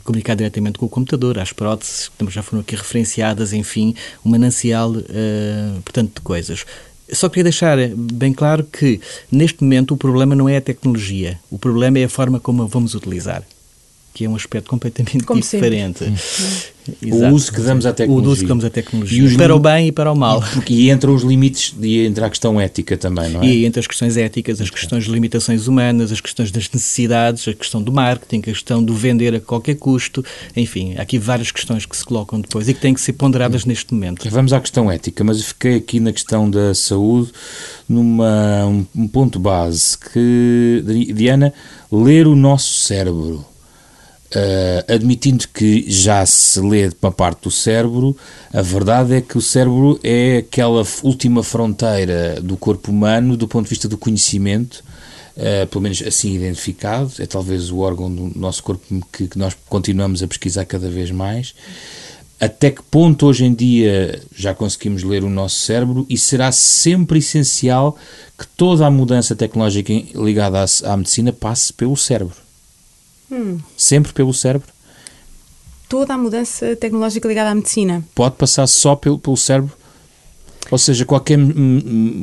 comunicar 0.04 0.36
diretamente 0.36 0.78
com 0.78 0.86
o 0.86 0.90
computador, 0.90 1.40
as 1.40 1.54
próteses, 1.54 2.10
que 2.18 2.30
já 2.30 2.44
foram 2.44 2.62
aqui 2.62 2.76
referenciadas, 2.76 3.54
enfim, 3.54 3.96
um 4.26 4.30
manancial, 4.30 4.92
uh, 4.92 5.82
portanto, 5.84 6.16
de 6.16 6.22
coisas. 6.22 6.66
Só 7.12 7.30
queria 7.30 7.44
deixar 7.44 7.78
bem 7.96 8.34
claro 8.34 8.64
que, 8.64 9.00
neste 9.32 9.62
momento, 9.62 9.94
o 9.94 9.98
problema 9.98 10.36
não 10.36 10.50
é 10.50 10.58
a 10.58 10.62
tecnologia, 10.62 11.40
o 11.52 11.60
problema 11.60 12.00
é 12.00 12.06
a 12.06 12.10
forma 12.10 12.40
como 12.40 12.64
a 12.64 12.66
vamos 12.66 12.96
utilizar. 12.96 13.44
Que 14.14 14.26
é 14.26 14.30
um 14.30 14.36
aspecto 14.36 14.70
completamente 14.70 15.24
Como 15.24 15.42
diferente. 15.42 16.06
O 17.10 17.28
uso 17.30 17.52
que 17.52 17.62
damos 17.62 17.86
à 17.86 17.94
tecnologia. 17.94 18.28
O 18.30 18.32
uso 18.32 18.42
que 18.42 18.48
damos 18.48 18.66
à 18.66 18.70
tecnologia. 18.70 19.24
os 19.24 19.36
para 19.38 19.54
lim- 19.54 19.60
o 19.60 19.60
bem 19.60 19.88
e 19.88 19.92
para 19.92 20.12
o 20.12 20.16
mal. 20.16 20.44
Porque, 20.54 20.74
e 20.74 20.90
entra 20.90 21.10
os 21.10 21.24
limites 21.24 21.74
e 21.82 22.06
entra 22.06 22.26
a 22.26 22.30
questão 22.30 22.60
ética 22.60 22.98
também, 22.98 23.30
não 23.32 23.42
é? 23.42 23.48
E 23.48 23.66
entre 23.66 23.80
as 23.80 23.88
questões 23.88 24.18
éticas, 24.18 24.60
as 24.60 24.70
questões 24.70 25.06
de 25.06 25.10
limitações 25.12 25.68
humanas, 25.68 26.12
as 26.12 26.20
questões 26.20 26.52
das 26.52 26.70
necessidades, 26.70 27.48
a 27.48 27.54
questão 27.54 27.82
do 27.82 27.92
marketing, 27.92 28.40
a 28.40 28.54
questão 28.54 28.84
do 28.84 28.94
vender 28.94 29.34
a 29.34 29.40
qualquer 29.40 29.76
custo, 29.76 30.24
enfim, 30.56 30.94
há 30.98 31.02
aqui 31.04 31.18
várias 31.18 31.52
questões 31.52 31.86
que 31.86 31.96
se 31.96 32.04
colocam 32.04 32.40
depois 32.42 32.68
e 32.68 32.74
que 32.74 32.82
têm 32.82 32.94
que 32.94 33.02
ser 33.02 33.14
ponderadas 33.14 33.64
neste 33.66 33.94
momento. 33.94 34.30
Vamos 34.30 34.52
à 34.52 34.60
questão 34.60 34.92
ética, 34.92 35.24
mas 35.24 35.38
eu 35.38 35.46
fiquei 35.46 35.76
aqui 35.78 36.00
na 36.02 36.12
questão 36.12 36.50
da 36.50 36.76
saúde 36.76 37.32
numa 37.88 38.66
um, 38.66 38.86
um 38.96 39.08
ponto 39.08 39.40
base 39.40 39.98
que 39.98 40.84
Diana 41.16 41.54
ler 41.92 42.28
o 42.28 42.36
nosso 42.36 42.74
cérebro 42.74 43.46
Uh, 44.36 44.92
admitindo 44.92 45.48
que 45.48 45.86
já 45.88 46.26
se 46.26 46.60
lê 46.60 46.90
uma 47.00 47.12
parte 47.12 47.44
do 47.44 47.52
cérebro, 47.52 48.18
a 48.52 48.64
verdade 48.64 49.14
é 49.14 49.22
que 49.22 49.38
o 49.38 49.42
cérebro 49.42 50.00
é 50.04 50.38
aquela 50.38 50.84
última 51.04 51.44
fronteira 51.44 52.42
do 52.42 52.58
corpo 52.58 52.90
humano 52.90 53.38
do 53.38 53.48
ponto 53.48 53.66
de 53.66 53.70
vista 53.70 53.88
do 53.88 53.96
conhecimento, 53.96 54.84
uh, 55.38 55.68
pelo 55.68 55.84
menos 55.84 56.02
assim 56.02 56.34
identificado. 56.34 57.12
É 57.20 57.28
talvez 57.28 57.70
o 57.70 57.78
órgão 57.78 58.12
do 58.12 58.32
nosso 58.36 58.64
corpo 58.64 58.84
que, 59.12 59.28
que 59.28 59.38
nós 59.38 59.56
continuamos 59.70 60.24
a 60.24 60.28
pesquisar 60.28 60.66
cada 60.66 60.90
vez 60.90 61.12
mais. 61.12 61.54
Até 62.40 62.72
que 62.72 62.82
ponto 62.82 63.28
hoje 63.28 63.46
em 63.46 63.54
dia 63.54 64.20
já 64.36 64.56
conseguimos 64.56 65.04
ler 65.04 65.24
o 65.24 65.30
nosso 65.30 65.60
cérebro 65.60 66.08
e 66.10 66.18
será 66.18 66.52
sempre 66.52 67.20
essencial 67.20 67.96
que 68.38 68.48
toda 68.48 68.86
a 68.86 68.92
mudança 68.92 69.36
tecnológica 69.36 69.94
ligada 70.16 70.66
à, 70.66 70.94
à 70.94 70.98
medicina 70.98 71.32
passe 71.32 71.72
pelo 71.72 71.96
cérebro? 71.96 72.43
Sempre 73.78 74.14
pelo 74.14 74.34
cérebro? 74.34 74.68
Toda 75.88 76.14
a 76.14 76.18
mudança 76.18 76.76
tecnológica 76.76 77.28
ligada 77.28 77.52
à 77.52 77.56
medicina. 77.56 78.04
Pode 78.16 78.36
passar 78.36 78.68
só 78.68 78.96
pelo, 78.96 79.20
pelo 79.20 79.38
cérebro? 79.38 79.76
Ou 80.72 80.78
seja, 80.78 81.06
qualquer, 81.06 81.38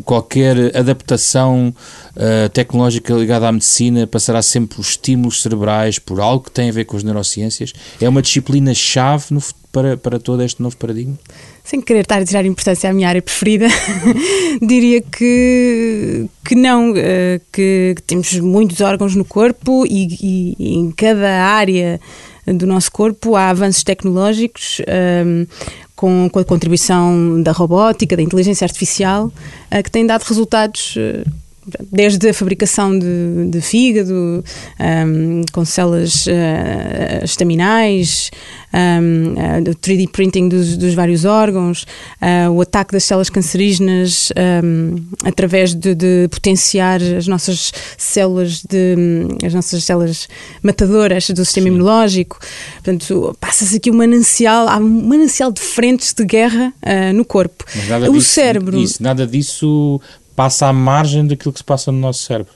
qualquer 0.04 0.76
adaptação 0.76 1.74
uh, 2.16 2.48
tecnológica 2.48 3.12
ligada 3.14 3.46
à 3.46 3.52
medicina 3.52 4.06
passará 4.06 4.42
sempre 4.42 4.76
por 4.76 4.82
estímulos 4.82 5.42
cerebrais, 5.42 5.98
por 5.98 6.20
algo 6.20 6.44
que 6.44 6.50
tem 6.50 6.68
a 6.68 6.72
ver 6.72 6.84
com 6.84 6.96
as 6.96 7.04
neurociências? 7.04 7.72
É 8.00 8.08
uma 8.08 8.22
disciplina-chave 8.22 9.26
para, 9.70 9.96
para 9.96 10.18
todo 10.18 10.42
este 10.42 10.62
novo 10.62 10.76
paradigma? 10.76 11.18
Sem 11.62 11.80
querer 11.80 12.00
estar 12.00 12.20
a 12.20 12.24
tirar 12.24 12.44
importância 12.44 12.90
à 12.90 12.92
minha 12.92 13.08
área 13.08 13.22
preferida, 13.22 13.68
diria 14.60 15.00
que, 15.00 16.26
que 16.44 16.54
não, 16.54 16.92
eh, 16.96 17.40
que, 17.52 17.94
temos 18.06 18.32
muitos 18.40 18.80
órgãos 18.80 19.14
no 19.14 19.24
corpo 19.24 19.86
e, 19.86 20.56
e- 20.58 20.78
em 20.78 20.90
cada 20.90 21.44
área 21.44 22.00
do 22.46 22.66
nosso 22.66 22.90
corpo 22.90 23.36
há 23.36 23.50
avanços 23.50 23.84
tecnológicos 23.84 24.80
ehm, 24.86 25.46
com, 26.00 26.30
com 26.32 26.38
a 26.38 26.44
contribuição 26.46 27.42
da 27.42 27.52
robótica, 27.52 28.16
da 28.16 28.22
inteligência 28.22 28.64
artificial, 28.64 29.30
eh, 29.70 29.82
que 29.82 29.90
têm 29.90 30.06
dado 30.06 30.22
resultados. 30.22 30.96
Desde 31.92 32.30
a 32.30 32.34
fabricação 32.34 32.98
de, 32.98 33.48
de 33.50 33.60
fígado, 33.60 34.42
ehm, 34.78 35.42
com 35.52 35.62
células 35.64 36.26
eh, 36.26 37.20
estaminais, 37.22 38.30
ehm, 38.72 39.34
eh, 39.36 39.60
do 39.60 39.74
3D 39.74 40.08
printing 40.10 40.48
dos, 40.48 40.76
dos 40.78 40.94
vários 40.94 41.26
órgãos, 41.26 41.84
eh, 42.20 42.48
o 42.48 42.62
ataque 42.62 42.92
das 42.92 43.04
células 43.04 43.28
cancerígenas 43.28 44.32
ehm, 44.36 44.96
através 45.22 45.74
de, 45.74 45.94
de 45.94 46.28
potenciar 46.30 47.00
as 47.02 47.26
nossas 47.26 47.72
células 47.98 48.62
de 48.68 48.96
as 49.44 49.52
nossas 49.52 49.84
células 49.84 50.28
matadoras 50.62 51.28
do 51.30 51.44
sistema 51.44 51.68
imunológico. 51.68 52.38
Portanto, 52.82 53.36
passa-se 53.38 53.76
aqui 53.76 53.90
um 53.90 53.94
manancial, 53.96 54.66
há 54.66 54.78
um 54.78 54.88
manancial 55.08 55.52
de 55.52 55.60
frentes 55.60 56.14
de 56.14 56.24
guerra 56.24 56.72
eh, 56.80 57.12
no 57.12 57.24
corpo. 57.24 57.64
O 58.08 58.12
disso, 58.14 58.30
cérebro. 58.30 58.78
disso- 58.80 59.02
nada 59.02 59.26
disso 59.26 60.00
passa 60.34 60.66
à 60.66 60.72
margem 60.72 61.26
daquilo 61.26 61.52
que 61.52 61.60
se 61.60 61.64
passa 61.64 61.90
no 61.92 61.98
nosso 61.98 62.22
cérebro. 62.22 62.52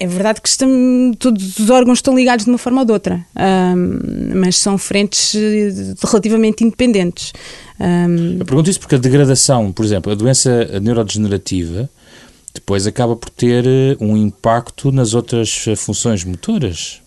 É 0.00 0.06
verdade 0.08 0.40
que 0.40 0.48
estamos, 0.48 1.16
todos 1.18 1.58
os 1.58 1.70
órgãos 1.70 1.98
estão 1.98 2.16
ligados 2.16 2.44
de 2.44 2.50
uma 2.50 2.58
forma 2.58 2.80
ou 2.80 2.84
de 2.84 2.92
outra, 2.92 3.24
ahm, 3.36 4.32
mas 4.34 4.56
são 4.56 4.76
frentes 4.76 5.36
eh, 5.36 5.94
relativamente 6.04 6.64
independentes. 6.64 7.32
Ahm, 7.78 8.38
Eu 8.40 8.44
pergunto 8.44 8.68
isso 8.68 8.80
porque 8.80 8.96
a 8.96 8.98
degradação, 8.98 9.70
por 9.70 9.84
exemplo, 9.84 10.10
a 10.10 10.16
doença 10.16 10.80
neurodegenerativa, 10.80 11.88
depois 12.52 12.88
acaba 12.88 13.14
por 13.14 13.30
ter 13.30 13.64
eh, 13.66 13.96
um 14.00 14.16
impacto 14.16 14.90
nas 14.90 15.14
outras 15.14 15.64
eh, 15.68 15.76
funções 15.76 16.24
motoras. 16.24 17.00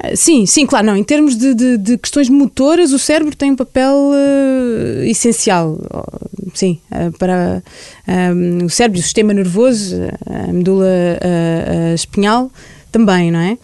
Ah, 0.00 0.14
Sim, 0.14 0.44
sim, 0.46 0.66
claro, 0.66 0.86
não. 0.86 0.96
Em 0.96 1.04
termos 1.04 1.36
de, 1.36 1.54
de- 1.54 1.78
de 1.78 1.98
questões 1.98 2.28
motoras, 2.28 2.92
o 2.92 2.98
cérebro 2.98 3.34
tem 3.36 3.52
um 3.52 3.56
papel 3.56 4.10
eh, 4.14 5.08
essencial, 5.08 5.78
oh, 5.92 6.50
sim, 6.54 6.78
eh, 6.90 7.10
para 7.18 7.62
ah, 8.06 8.64
o 8.64 8.68
cérebro 8.68 9.00
o 9.00 9.02
sistema 9.02 9.32
nervoso, 9.32 9.96
a 10.26 10.52
medula 10.52 10.86
ah, 11.22 11.94
espinhal 11.94 12.50
também, 12.92 13.30
não 13.30 13.40
é? 13.40 13.56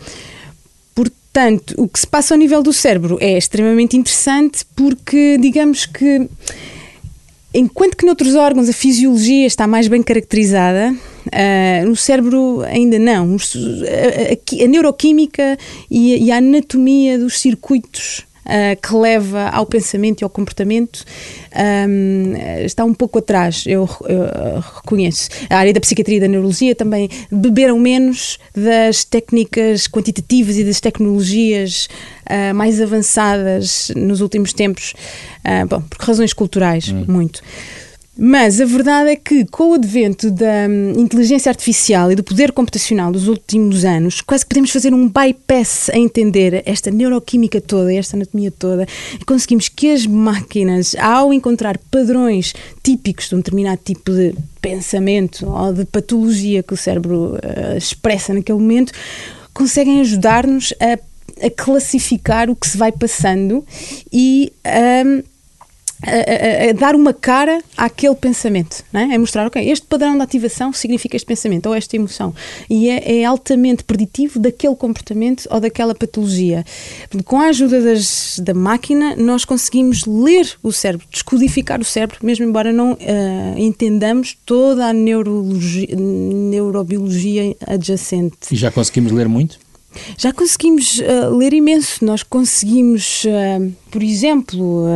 Portanto, 0.94 1.74
o 1.76 1.88
que 1.88 1.98
se 1.98 2.06
passa 2.06 2.34
ao 2.34 2.38
nível 2.38 2.62
do 2.62 2.72
cérebro 2.72 3.18
é 3.20 3.36
extremamente 3.36 3.96
interessante 3.96 4.64
porque, 4.76 5.36
digamos 5.40 5.84
que, 5.84 6.28
enquanto 7.54 7.96
que 7.96 8.04
noutros 8.04 8.34
órgãos 8.34 8.68
a 8.68 8.72
fisiologia 8.72 9.46
está 9.46 9.66
mais 9.66 9.86
bem 9.88 10.02
caracterizada, 10.02 10.94
ah, 11.32 11.84
no 11.84 11.94
cérebro 11.96 12.62
ainda 12.62 12.98
não. 12.98 13.36
A, 13.36 14.60
a- 14.60 14.64
a 14.64 14.66
neuroquímica 14.68 15.56
e 15.90 16.14
a, 16.14 16.16
e 16.18 16.30
a 16.32 16.36
anatomia 16.38 17.18
dos 17.18 17.40
circuitos 17.40 18.26
ah, 18.44 18.76
que 18.76 18.94
leva 18.94 19.48
ao 19.48 19.66
pensamento 19.66 20.20
e 20.20 20.24
ao 20.24 20.30
comportamento 20.30 21.04
ahm, 21.52 22.34
está 22.64 22.84
um 22.84 22.94
pouco 22.94 23.18
atrás, 23.18 23.64
eu, 23.66 23.88
eu 24.08 24.60
reconheço. 24.76 25.28
A 25.48 25.56
área 25.56 25.72
da 25.72 25.80
psiquiatria 25.80 26.18
e 26.18 26.20
da 26.20 26.28
neurologia 26.28 26.74
também 26.74 27.08
beberam 27.30 27.78
menos 27.78 28.38
das 28.54 29.04
técnicas 29.04 29.86
quantitativas 29.88 30.56
e 30.56 30.64
das 30.64 30.80
tecnologias 30.80 31.88
ah, 32.26 32.54
mais 32.54 32.80
avançadas 32.80 33.90
nos 33.96 34.20
últimos 34.20 34.52
tempos, 34.52 34.94
ah, 35.44 35.66
bom, 35.66 35.80
por 35.80 35.98
razões 36.00 36.32
culturais, 36.32 36.90
muito. 36.90 37.42
Mas 38.16 38.60
a 38.60 38.64
verdade 38.64 39.10
é 39.10 39.16
que, 39.16 39.44
com 39.46 39.70
o 39.70 39.74
advento 39.74 40.30
da 40.30 40.68
hum, 40.68 40.92
inteligência 40.96 41.50
artificial 41.50 42.12
e 42.12 42.14
do 42.14 42.22
poder 42.22 42.52
computacional 42.52 43.10
dos 43.10 43.26
últimos 43.26 43.84
anos, 43.84 44.20
quase 44.20 44.46
podemos 44.46 44.70
fazer 44.70 44.94
um 44.94 45.08
bypass 45.08 45.90
a 45.90 45.98
entender 45.98 46.62
esta 46.64 46.92
neuroquímica 46.92 47.60
toda, 47.60 47.92
esta 47.92 48.16
anatomia 48.16 48.52
toda, 48.52 48.86
e 49.20 49.24
conseguimos 49.24 49.68
que 49.68 49.90
as 49.90 50.06
máquinas, 50.06 50.94
ao 50.94 51.32
encontrar 51.32 51.76
padrões 51.90 52.54
típicos 52.84 53.28
de 53.28 53.34
um 53.34 53.38
determinado 53.38 53.80
tipo 53.84 54.12
de 54.12 54.32
pensamento 54.62 55.48
ou 55.48 55.72
de 55.72 55.84
patologia 55.84 56.62
que 56.62 56.72
o 56.72 56.76
cérebro 56.76 57.36
eh, 57.42 57.76
expressa 57.76 58.32
naquele 58.32 58.58
momento, 58.58 58.92
conseguem 59.52 60.00
ajudar-nos 60.00 60.72
a, 60.78 61.46
a 61.46 61.50
classificar 61.50 62.48
o 62.48 62.54
que 62.54 62.68
se 62.68 62.78
vai 62.78 62.92
passando 62.92 63.64
e 64.12 64.52
hum, 65.04 65.22
a, 66.02 66.68
a- 66.70 66.72
dar 66.72 66.94
uma 66.94 67.12
cara 67.12 67.62
àquele 67.76 68.14
pensamento, 68.14 68.82
é? 68.92 69.14
É 69.14 69.18
mostrar, 69.18 69.46
ok, 69.46 69.70
este 69.70 69.86
padrão 69.86 70.16
de 70.16 70.22
ativação 70.22 70.72
significa 70.72 71.16
este 71.16 71.26
pensamento 71.26 71.66
ou 71.66 71.74
esta 71.74 71.96
emoção 71.96 72.34
e 72.68 72.88
é, 72.88 73.20
é 73.20 73.24
altamente 73.24 73.84
preditivo 73.84 74.38
daquele 74.38 74.74
comportamento 74.74 75.46
ou 75.50 75.60
daquela 75.60 75.94
patologia. 75.94 76.64
Com 77.24 77.40
a 77.40 77.46
ajuda 77.46 77.80
das- 77.80 78.38
da 78.42 78.54
máquina, 78.54 79.14
nós 79.16 79.44
conseguimos 79.44 80.04
ler 80.06 80.48
o 80.62 80.72
cérebro, 80.72 81.06
descodificar 81.10 81.80
o 81.80 81.84
cérebro, 81.84 82.18
mesmo 82.22 82.44
embora 82.44 82.72
não 82.72 82.92
ah, 83.00 83.54
entendamos 83.58 84.36
toda 84.44 84.86
a 84.86 84.92
neurologia, 84.92 85.88
neurobiologia 85.96 87.56
adjacente. 87.66 88.36
E 88.52 88.56
já 88.56 88.70
conseguimos 88.70 89.12
ler 89.12 89.28
muito? 89.28 89.58
Já 90.16 90.32
conseguimos 90.32 91.00
ah, 91.00 91.28
ler 91.28 91.52
imenso. 91.52 92.04
Nós 92.04 92.22
conseguimos, 92.22 93.24
ah, 93.26 93.70
por 93.90 94.02
exemplo, 94.02 94.86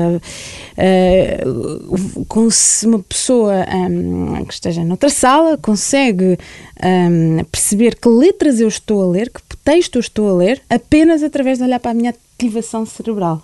se 2.51 2.87
uma 2.87 2.99
pessoa 3.01 3.55
ah, 3.63 4.45
que 4.45 4.55
esteja 4.55 4.85
noutra 4.85 5.11
sala 5.11 5.57
consegue 5.59 6.39
ah, 6.81 7.45
perceber 7.51 7.95
que 7.97 8.09
letras 8.09 8.61
eu 8.61 8.69
estou 8.69 9.03
a 9.03 9.07
ler, 9.07 9.31
que 9.31 9.41
texto 9.69 9.97
eu 9.97 10.01
estou 10.01 10.31
a 10.31 10.33
ler, 10.33 10.63
apenas 10.71 11.23
através 11.23 11.59
de 11.59 11.65
olhar 11.65 11.79
para 11.79 11.91
a 11.91 11.95
minha 11.95 12.15
ativação 12.39 12.87
cerebral. 12.87 13.43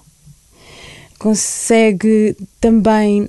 Consegue 1.19 2.35
também 2.59 3.29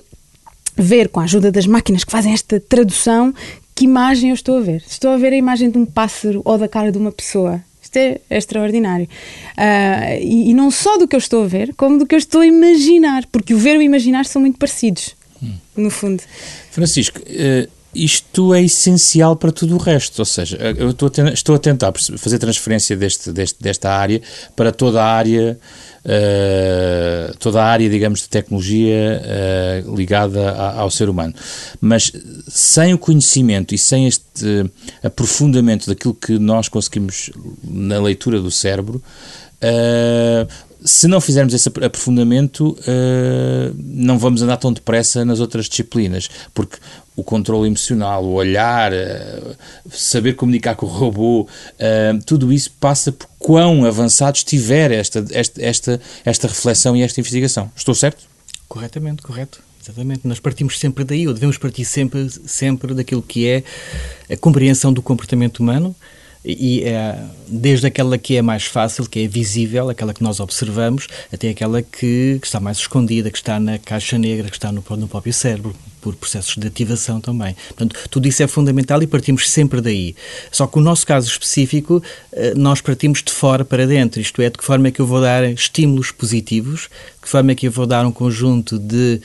ver 0.77 1.10
com 1.10 1.20
a 1.20 1.24
ajuda 1.24 1.51
das 1.51 1.67
máquinas 1.67 2.05
que 2.05 2.12
fazem 2.12 2.34
esta 2.34 2.58
tradução 2.58 3.34
que 3.75 3.84
imagem 3.84 4.29
eu 4.29 4.34
estou 4.34 4.58
a 4.58 4.62
ver. 4.62 4.82
Estou 4.88 5.12
a 5.12 5.17
ver 5.17 5.34
a 5.34 5.36
imagem 5.36 5.70
de 5.70 5.77
um 5.77 5.86
pássaro 5.86 6.41
ou 6.46 6.58
da 6.58 6.70
cara 6.70 6.89
de 6.89 6.98
uma 6.98 7.12
pessoa. 7.12 7.62
Isto 7.96 8.22
é 8.30 8.38
extraordinário. 8.38 9.08
Ah, 9.56 10.16
e, 10.20 10.52
e 10.52 10.54
não 10.54 10.70
só 10.70 10.98
do 10.98 11.08
que 11.08 11.16
eu 11.16 11.20
estou 11.20 11.44
a 11.44 11.48
ver, 11.48 11.74
como 11.75 11.98
do 11.98 12.06
que 12.06 12.14
eu 12.14 12.20
estou 12.20 12.42
a 12.42 12.46
imaginar, 12.46 13.25
porque 13.28 13.54
o 13.54 13.58
ver 13.58 13.75
e 13.75 13.78
o 13.78 13.82
imaginar 13.82 14.25
são 14.25 14.42
muito 14.42 14.58
parecidos, 14.58 15.16
no 15.75 15.90
fundo. 15.90 16.22
Francisco, 16.72 17.22
eh, 17.28 17.70
isto 17.96 18.54
é 18.54 18.62
essencial 18.62 19.36
para 19.36 19.52
tudo 19.52 19.75
o 19.75 19.78
resto. 19.78 20.20
Ou 20.20 20.25
seja, 20.25 20.58
eu 20.58 20.90
estou 20.90 21.10
a, 21.10 21.30
estou 21.30 21.56
a 21.56 21.60
tentar 21.60 21.94
fazer 22.18 22.38
transferência 22.38 22.96
deste, 22.96 23.32
deste, 23.32 23.62
desta 23.62 23.92
área 23.92 24.22
para 24.56 24.72
toda 24.72 25.02
a 25.02 25.08
área, 25.08 25.58
uh, 26.06 27.38
toda 27.38 27.64
a 27.64 27.66
área, 27.66 27.90
digamos, 27.90 28.22
de 28.22 28.30
tecnologia 28.30 29.22
uh, 29.86 29.96
ligada 29.96 30.52
a, 30.52 30.82
ao 30.82 30.92
ser 30.92 31.10
humano. 31.10 31.34
Mas 31.80 32.12
sem 32.48 32.94
o 32.94 32.98
conhecimento 32.98 33.74
e 33.74 33.78
sem 33.78 34.08
este 34.08 34.70
aprofundamento 35.02 35.88
daquilo 35.88 36.14
que 36.14 36.38
nós 36.38 36.68
conseguimos 36.68 37.32
na 37.64 38.00
leitura 38.02 38.42
do 38.42 38.52
cérebro, 38.52 39.02
Uh, 39.66 40.48
se 40.84 41.08
não 41.08 41.20
fizermos 41.20 41.52
esse 41.54 41.68
aprofundamento, 41.68 42.78
uh, 42.82 43.76
não 43.80 44.20
vamos 44.20 44.44
andar 44.44 44.58
tão 44.58 44.72
depressa 44.72 45.26
nas 45.26 45.40
outras 45.40 45.66
disciplinas, 45.66 46.30
porque 46.54 46.78
o 47.16 47.24
controle 47.24 47.68
emocional, 47.68 48.24
o 48.24 48.34
olhar, 48.34 48.94
uh, 48.94 49.56
saber 49.90 50.34
comunicar 50.34 50.76
com 50.76 50.86
o 50.86 50.90
robô, 50.90 51.48
tudo 52.26 52.54
isso 52.54 52.72
passa 52.80 53.12
por 53.12 53.28
quão 53.40 53.86
avançado 53.86 54.38
estiver 54.38 54.92
esta, 54.92 55.26
esta, 55.32 55.62
esta, 55.64 56.02
esta 56.24 56.48
reflexão 56.48 56.96
e 56.96 57.02
esta 57.02 57.20
investigação. 57.20 57.72
Estou 57.76 57.96
certo? 57.96 58.24
Corretamente, 58.68 59.24
correto. 59.24 59.64
Exatamente, 59.84 60.28
nós 60.28 60.40
partimos 60.40 60.80
sempre 60.80 61.04
daí, 61.04 61.28
ou 61.28 61.34
devemos 61.34 61.60
partir 61.60 61.86
sempre, 61.86 62.28
sempre 62.46 62.94
daquilo 62.96 63.22
que 63.22 63.48
é 63.48 63.64
a 64.32 64.36
compreensão 64.36 64.92
do 64.92 65.02
comportamento 65.02 65.60
humano, 65.60 65.96
e 66.46 66.84
é, 66.84 67.18
desde 67.48 67.88
aquela 67.88 68.20
que 68.20 68.38
é 68.38 68.42
mais 68.42 68.66
fácil, 68.66 69.10
que 69.10 69.20
é 69.20 69.28
visível, 69.28 69.90
aquela 69.90 70.14
que 70.14 70.22
nós 70.22 70.40
observamos, 70.40 71.08
até 71.34 71.50
aquela 71.50 71.82
que, 71.82 72.38
que 72.40 72.46
está 72.46 72.60
mais 72.60 72.78
escondida, 72.78 73.32
que 73.32 73.38
está 73.38 73.60
na 73.60 73.80
caixa 73.80 74.18
negra, 74.20 74.48
que 74.50 74.56
está 74.56 74.72
no, 74.72 74.84
no, 74.88 75.08
próprio 75.08 75.34
cérebro, 75.34 75.75
por 76.00 76.16
processos 76.16 76.56
de 76.56 76.68
ativação 76.68 77.20
também. 77.20 77.56
Portanto, 77.70 77.98
tudo 78.12 78.28
isso 78.28 78.44
é 78.44 78.48
fundamental 78.48 79.02
e 79.02 79.08
partimos 79.08 79.50
sempre 79.50 79.82
daí. 79.82 80.16
Só 80.52 80.68
que 80.68 80.78
o 80.78 80.82
nosso 80.82 81.08
caso 81.08 81.28
específico, 81.28 82.02
eh, 82.32 82.54
nós 82.56 82.80
partimos 82.80 83.24
de 83.24 83.32
fora 83.32 83.66
para 83.66 83.88
dentro, 83.88 84.22
isto 84.22 84.40
é, 84.40 84.50
de 84.52 84.58
que 84.60 84.64
forma 84.64 84.90
é 84.90 84.92
que 84.92 85.00
eu 85.00 85.08
vou 85.08 85.20
dar 85.20 85.44
estímulos 85.50 86.12
positivos, 86.12 86.82
de 87.16 87.24
que 87.24 87.30
forma 87.30 87.54
é 87.54 87.56
que 87.56 87.68
eu 87.68 87.72
vou 87.72 87.88
dar 87.88 88.06
um 88.06 88.12
conjunto 88.12 88.78
de, 88.78 89.20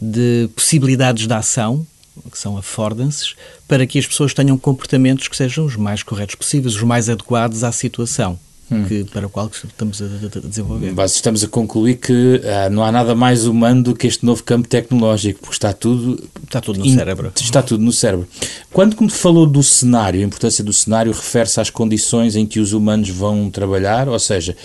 de 0.00 0.50
possibilidades 0.56 1.28
de 1.28 1.32
ação, 1.32 1.86
que 2.30 2.38
são 2.38 2.56
affordances, 2.56 3.34
para 3.68 3.86
que 3.86 3.98
as 3.98 4.06
pessoas 4.06 4.34
tenham 4.34 4.58
comportamentos 4.58 5.28
que 5.28 5.36
sejam 5.36 5.64
os 5.64 5.76
mais 5.76 6.02
corretos 6.02 6.34
possíveis, 6.34 6.74
os 6.74 6.82
mais 6.82 7.08
adequados 7.08 7.62
à 7.64 7.72
situação. 7.72 8.38
Hum. 8.72 8.84
Que, 8.84 9.02
para 9.02 9.26
a 9.26 9.28
qual 9.28 9.50
estamos 9.52 10.00
a, 10.00 10.04
a 10.04 10.40
desenvolver. 10.48 10.92
Mas 10.94 11.16
estamos 11.16 11.42
a 11.42 11.48
concluir 11.48 11.96
que 11.96 12.40
ah, 12.44 12.70
não 12.70 12.84
há 12.84 12.92
nada 12.92 13.16
mais 13.16 13.44
humano 13.44 13.82
do 13.82 13.96
que 13.96 14.06
este 14.06 14.24
novo 14.24 14.44
campo 14.44 14.68
tecnológico, 14.68 15.40
porque 15.40 15.56
está 15.56 15.72
tudo. 15.72 16.22
Está 16.44 16.60
tudo 16.60 16.78
no 16.78 16.86
in, 16.86 16.94
cérebro. 16.94 17.32
Está 17.34 17.62
tudo 17.62 17.82
no 17.82 17.90
cérebro. 17.90 18.28
Quando 18.72 18.96
me 19.02 19.10
falou 19.10 19.44
do 19.44 19.60
cenário, 19.60 20.20
a 20.20 20.24
importância 20.24 20.62
do 20.62 20.72
cenário 20.72 21.10
refere-se 21.10 21.60
às 21.60 21.68
condições 21.68 22.36
em 22.36 22.46
que 22.46 22.60
os 22.60 22.72
humanos 22.72 23.08
vão 23.08 23.50
trabalhar, 23.50 24.08
ou 24.08 24.20
seja, 24.20 24.56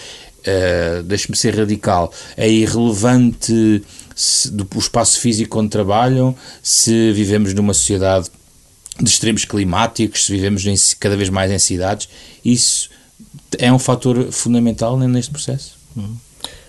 uh, 0.46 1.04
deixe-me 1.04 1.36
ser 1.36 1.58
radical, 1.58 2.14
é 2.38 2.48
irrelevante 2.48 3.82
se, 4.15 4.50
do 4.50 4.67
espaço 4.77 5.19
físico 5.19 5.60
onde 5.60 5.69
trabalham, 5.69 6.36
se 6.63 7.12
vivemos 7.12 7.53
numa 7.53 7.74
sociedade 7.74 8.31
de 9.00 9.10
extremos 9.10 9.43
climáticos, 9.43 10.25
se 10.25 10.31
vivemos 10.31 10.65
em, 10.65 10.75
cada 11.00 11.17
vez 11.17 11.29
mais 11.29 11.51
em 11.51 11.60
cidades, 11.60 12.07
isso 12.43 12.89
é 13.57 13.72
um 13.72 13.79
fator 13.79 14.31
fundamental 14.31 14.98
neste 14.98 15.31
processo? 15.31 15.75
Uhum. 15.95 16.15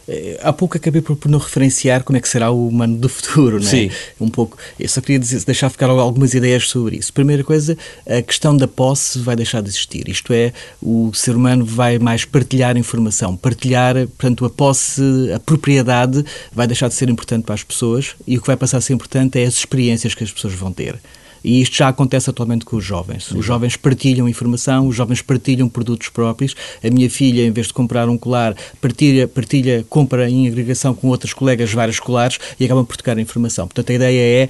Eh, 0.08 0.38
há 0.42 0.52
pouco 0.52 0.76
acabei 0.76 1.02
por, 1.02 1.16
por, 1.16 1.28
não 1.28 1.38
referenciar 1.38 2.04
como 2.04 2.16
é 2.16 2.20
que 2.20 2.28
será 2.28 2.50
o 2.50 2.68
humano 2.68 2.96
do 2.96 3.08
futuro, 3.08 3.58
não 3.58 3.66
é? 3.66 3.70
Sim. 3.70 3.90
Um 4.20 4.28
pouco. 4.28 4.56
Eu 4.78 4.88
só 4.88 5.00
queria 5.00 5.18
dizer, 5.18 5.42
deixar 5.44 5.68
ficar 5.68 5.88
algumas 5.88 6.34
ideias 6.34 6.68
sobre 6.68 6.96
isso. 6.96 7.12
Primeira 7.12 7.42
coisa, 7.42 7.76
a 8.08 8.22
questão 8.22 8.56
da 8.56 8.68
posse 8.68 9.18
vai 9.18 9.34
deixar 9.34 9.60
de 9.62 9.68
existir. 9.68 10.08
Isto 10.08 10.32
é, 10.32 10.52
o 10.80 11.12
ser 11.12 11.34
humano 11.34 11.64
vai 11.64 11.98
mais 11.98 12.24
partilhar 12.24 12.76
informação. 12.76 13.36
Partilhar, 13.36 13.94
portanto, 13.94 14.44
a 14.44 14.50
posse, 14.50 15.02
a 15.34 15.40
propriedade 15.40 16.24
vai 16.52 16.66
deixar 16.66 16.88
de 16.88 16.94
ser 16.94 17.08
importante 17.08 17.44
para 17.44 17.54
as 17.54 17.64
pessoas 17.64 18.14
e 18.26 18.38
o 18.38 18.40
que 18.40 18.46
vai 18.46 18.56
passar 18.56 18.78
a 18.78 18.80
ser 18.80 18.92
importante 18.92 19.38
é 19.38 19.44
as 19.44 19.54
experiências 19.54 20.14
que 20.14 20.22
as 20.22 20.30
pessoas 20.30 20.54
vão 20.54 20.72
ter. 20.72 20.98
E 21.46 21.62
isto 21.62 21.76
já 21.76 21.86
acontece 21.86 22.28
atualmente 22.28 22.64
com 22.64 22.74
os 22.74 22.84
jovens. 22.84 23.30
Os 23.30 23.44
jovens 23.44 23.76
partilham 23.76 24.28
informação, 24.28 24.88
os 24.88 24.96
jovens 24.96 25.22
partilham 25.22 25.68
produtos 25.68 26.08
próprios. 26.08 26.56
A 26.82 26.90
minha 26.90 27.08
filha, 27.08 27.46
em 27.46 27.52
vez 27.52 27.68
de 27.68 27.72
comprar 27.72 28.08
um 28.08 28.18
colar, 28.18 28.56
partilha, 28.80 29.28
partilha 29.28 29.86
compra 29.88 30.28
em 30.28 30.48
agregação 30.48 30.92
com 30.92 31.06
outros 31.06 31.32
colegas 31.32 31.72
vários 31.72 32.00
colares 32.00 32.40
e 32.58 32.64
acabam 32.64 32.84
por 32.84 32.96
tocar 32.96 33.16
a 33.16 33.20
informação. 33.20 33.68
Portanto, 33.68 33.90
a 33.90 33.94
ideia 33.94 34.42
é 34.42 34.48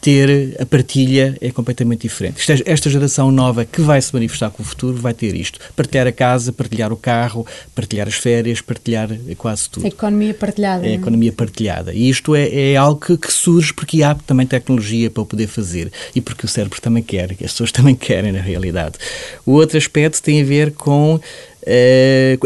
ter 0.00 0.56
a 0.60 0.66
partilha 0.66 1.36
é 1.40 1.50
completamente 1.50 2.02
diferente. 2.02 2.40
Esta 2.64 2.88
geração 2.88 3.30
nova 3.30 3.64
que 3.64 3.80
vai 3.80 4.00
se 4.00 4.12
manifestar 4.12 4.50
com 4.50 4.62
o 4.62 4.66
futuro 4.66 4.96
vai 4.96 5.12
ter 5.12 5.34
isto: 5.34 5.58
partilhar 5.74 6.06
a 6.06 6.12
casa, 6.12 6.52
partilhar 6.52 6.92
o 6.92 6.96
carro, 6.96 7.46
partilhar 7.74 8.06
as 8.06 8.14
férias, 8.14 8.60
partilhar 8.60 9.08
quase 9.36 9.68
tudo. 9.68 9.84
A 9.84 9.88
economia 9.88 10.34
partilhada. 10.34 10.86
É 10.86 10.90
a 10.90 10.92
é? 10.92 10.94
economia 10.94 11.32
partilhada. 11.32 11.92
E 11.92 12.08
isto 12.08 12.34
é, 12.34 12.72
é 12.72 12.76
algo 12.76 13.00
que, 13.00 13.16
que, 13.16 13.32
surge 13.32 13.72
porque 13.72 14.02
há 14.02 14.14
também 14.14 14.46
tecnologia 14.46 15.10
para 15.10 15.22
o 15.22 15.26
poder 15.26 15.46
fazer 15.46 15.92
e 16.14 16.20
porque 16.20 16.46
o 16.46 16.48
cérebro 16.48 16.80
também 16.80 17.02
quer, 17.02 17.32
as 17.32 17.36
pessoas 17.36 17.72
também 17.72 17.94
querem, 17.94 18.32
na 18.32 18.40
realidade. 18.40 18.96
O 19.44 19.52
outro 19.52 19.76
aspecto 19.76 20.22
tem 20.22 20.40
a 20.40 20.44
ver 20.44 20.72
com 20.72 21.20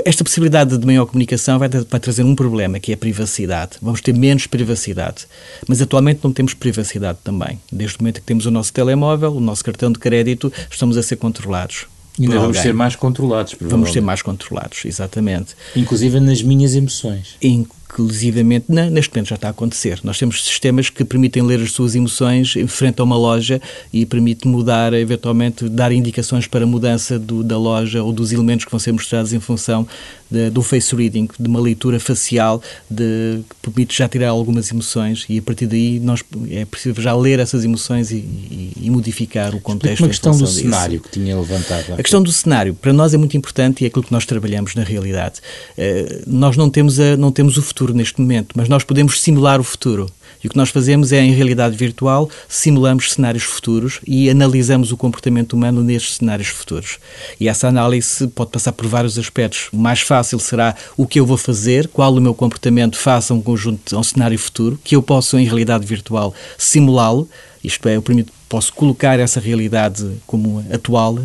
esta 0.04 0.24
possibilidade 0.24 0.76
de 0.76 0.86
maior 0.86 1.06
comunicação 1.06 1.58
vai, 1.58 1.68
vai, 1.68 2.00
trazer 2.00 2.24
um 2.24 2.34
problema, 2.34 2.80
que 2.80 2.92
é 2.92 2.94
a 2.94 2.98
privacidade. 2.98 3.72
Vamos 3.80 4.00
ter 4.00 4.14
menos 4.14 4.46
privacidade. 4.46 5.26
Mas 5.68 5.80
atualmente 5.80 6.20
não 6.22 6.32
temos 6.32 6.54
privacidade 6.54 7.18
também. 7.22 7.60
Desde 7.70 7.96
o 7.96 8.02
momento 8.02 8.20
que 8.20 8.26
temos 8.26 8.46
o 8.46 8.50
nosso 8.50 8.72
telemóvel, 8.72 9.32
o 9.32 9.40
nosso 9.40 9.64
cartão 9.64 9.92
de 9.92 9.98
crédito, 9.98 10.52
estamos 10.70 10.96
a 10.96 11.02
ser 11.02 11.16
controlados. 11.16 11.86
E 12.18 12.24
ainda 12.24 12.38
vamos 12.40 12.58
ser 12.58 12.74
mais 12.74 12.94
controlados, 12.94 13.54
Vamos 13.58 13.90
ser 13.90 14.02
mais 14.02 14.20
controlados, 14.20 14.84
exatamente. 14.84 15.54
Inclusive 15.74 16.20
nas 16.20 16.42
minhas 16.42 16.74
emoções. 16.74 17.36
In 17.40 17.66
inclusivamente, 17.92 18.66
neste 18.68 19.14
momento 19.14 19.28
já 19.28 19.34
está 19.34 19.48
a 19.48 19.50
acontecer. 19.50 20.00
Nós 20.02 20.18
temos 20.18 20.42
sistemas 20.42 20.88
que 20.88 21.04
permitem 21.04 21.42
ler 21.42 21.60
as 21.60 21.72
suas 21.72 21.94
emoções 21.94 22.56
em 22.56 22.66
frente 22.66 23.00
a 23.00 23.04
uma 23.04 23.16
loja 23.16 23.60
e 23.92 24.06
permite 24.06 24.48
mudar, 24.48 24.94
eventualmente, 24.94 25.68
dar 25.68 25.92
indicações 25.92 26.46
para 26.46 26.66
mudança 26.66 27.18
do, 27.18 27.44
da 27.44 27.58
loja 27.58 28.02
ou 28.02 28.10
dos 28.10 28.32
elementos 28.32 28.64
que 28.64 28.70
vão 28.70 28.80
ser 28.80 28.92
mostrados 28.92 29.34
em 29.34 29.40
função 29.40 29.86
de, 30.30 30.48
do 30.48 30.62
face 30.62 30.96
reading, 30.96 31.28
de 31.38 31.46
uma 31.46 31.60
leitura 31.60 32.00
facial 32.00 32.62
de, 32.88 33.40
que 33.48 33.70
permite 33.70 33.98
já 33.98 34.08
tirar 34.08 34.30
algumas 34.30 34.70
emoções 34.70 35.26
e 35.28 35.38
a 35.38 35.42
partir 35.42 35.66
daí 35.66 36.00
nós 36.00 36.24
é 36.50 36.64
preciso 36.64 37.00
já 37.00 37.14
ler 37.14 37.38
essas 37.38 37.64
emoções 37.64 38.10
e, 38.10 38.16
e, 38.16 38.72
e 38.80 38.90
modificar 38.90 39.54
o 39.54 39.60
contexto. 39.60 40.00
Uma 40.00 40.08
questão 40.08 40.32
do 40.32 40.44
disso. 40.44 40.60
cenário 40.60 41.00
que 41.00 41.10
tinha 41.10 41.36
levantado. 41.36 41.92
A 41.92 42.02
questão 42.02 42.22
do 42.22 42.32
cenário, 42.32 42.74
para 42.74 42.92
nós 42.92 43.12
é 43.12 43.18
muito 43.18 43.36
importante 43.36 43.82
e 43.82 43.84
é 43.84 43.88
aquilo 43.88 44.04
que 44.04 44.12
nós 44.12 44.24
trabalhamos 44.24 44.74
na 44.74 44.82
realidade. 44.82 45.40
Uh, 45.76 46.22
nós 46.26 46.56
não 46.56 46.70
temos, 46.70 46.98
a, 46.98 47.16
não 47.16 47.30
temos 47.30 47.58
o 47.58 47.62
futuro 47.62 47.81
neste 47.90 48.20
momento, 48.20 48.54
mas 48.54 48.68
nós 48.68 48.84
podemos 48.84 49.20
simular 49.20 49.60
o 49.60 49.64
futuro. 49.64 50.08
E 50.42 50.46
o 50.48 50.50
que 50.50 50.56
nós 50.56 50.70
fazemos 50.70 51.12
é, 51.12 51.22
em 51.22 51.32
realidade 51.32 51.76
virtual, 51.76 52.28
simulamos 52.48 53.12
cenários 53.12 53.44
futuros 53.44 54.00
e 54.06 54.28
analisamos 54.28 54.90
o 54.90 54.96
comportamento 54.96 55.52
humano 55.52 55.84
nestes 55.84 56.16
cenários 56.16 56.48
futuros. 56.48 56.98
E 57.38 57.48
essa 57.48 57.68
análise 57.68 58.26
pode 58.28 58.50
passar 58.50 58.72
por 58.72 58.86
vários 58.88 59.16
aspectos. 59.18 59.68
O 59.72 59.76
mais 59.76 60.00
fácil 60.00 60.38
será 60.40 60.74
o 60.96 61.06
que 61.06 61.20
eu 61.20 61.26
vou 61.26 61.36
fazer, 61.36 61.86
qual 61.88 62.12
o 62.12 62.20
meu 62.20 62.34
comportamento 62.34 62.96
face 62.96 63.30
a 63.30 63.34
um 63.36 63.40
conjunto, 63.40 63.94
a 63.94 63.98
um 64.00 64.02
cenário 64.02 64.38
futuro, 64.38 64.80
que 64.82 64.96
eu 64.96 65.02
posso, 65.02 65.38
em 65.38 65.44
realidade 65.44 65.86
virtual, 65.86 66.34
simulá-lo. 66.58 67.28
Isto 67.62 67.88
é, 67.88 67.96
eu 67.96 68.04
posso 68.48 68.72
colocar 68.72 69.20
essa 69.20 69.38
realidade 69.38 70.04
como 70.26 70.64
atual 70.72 71.20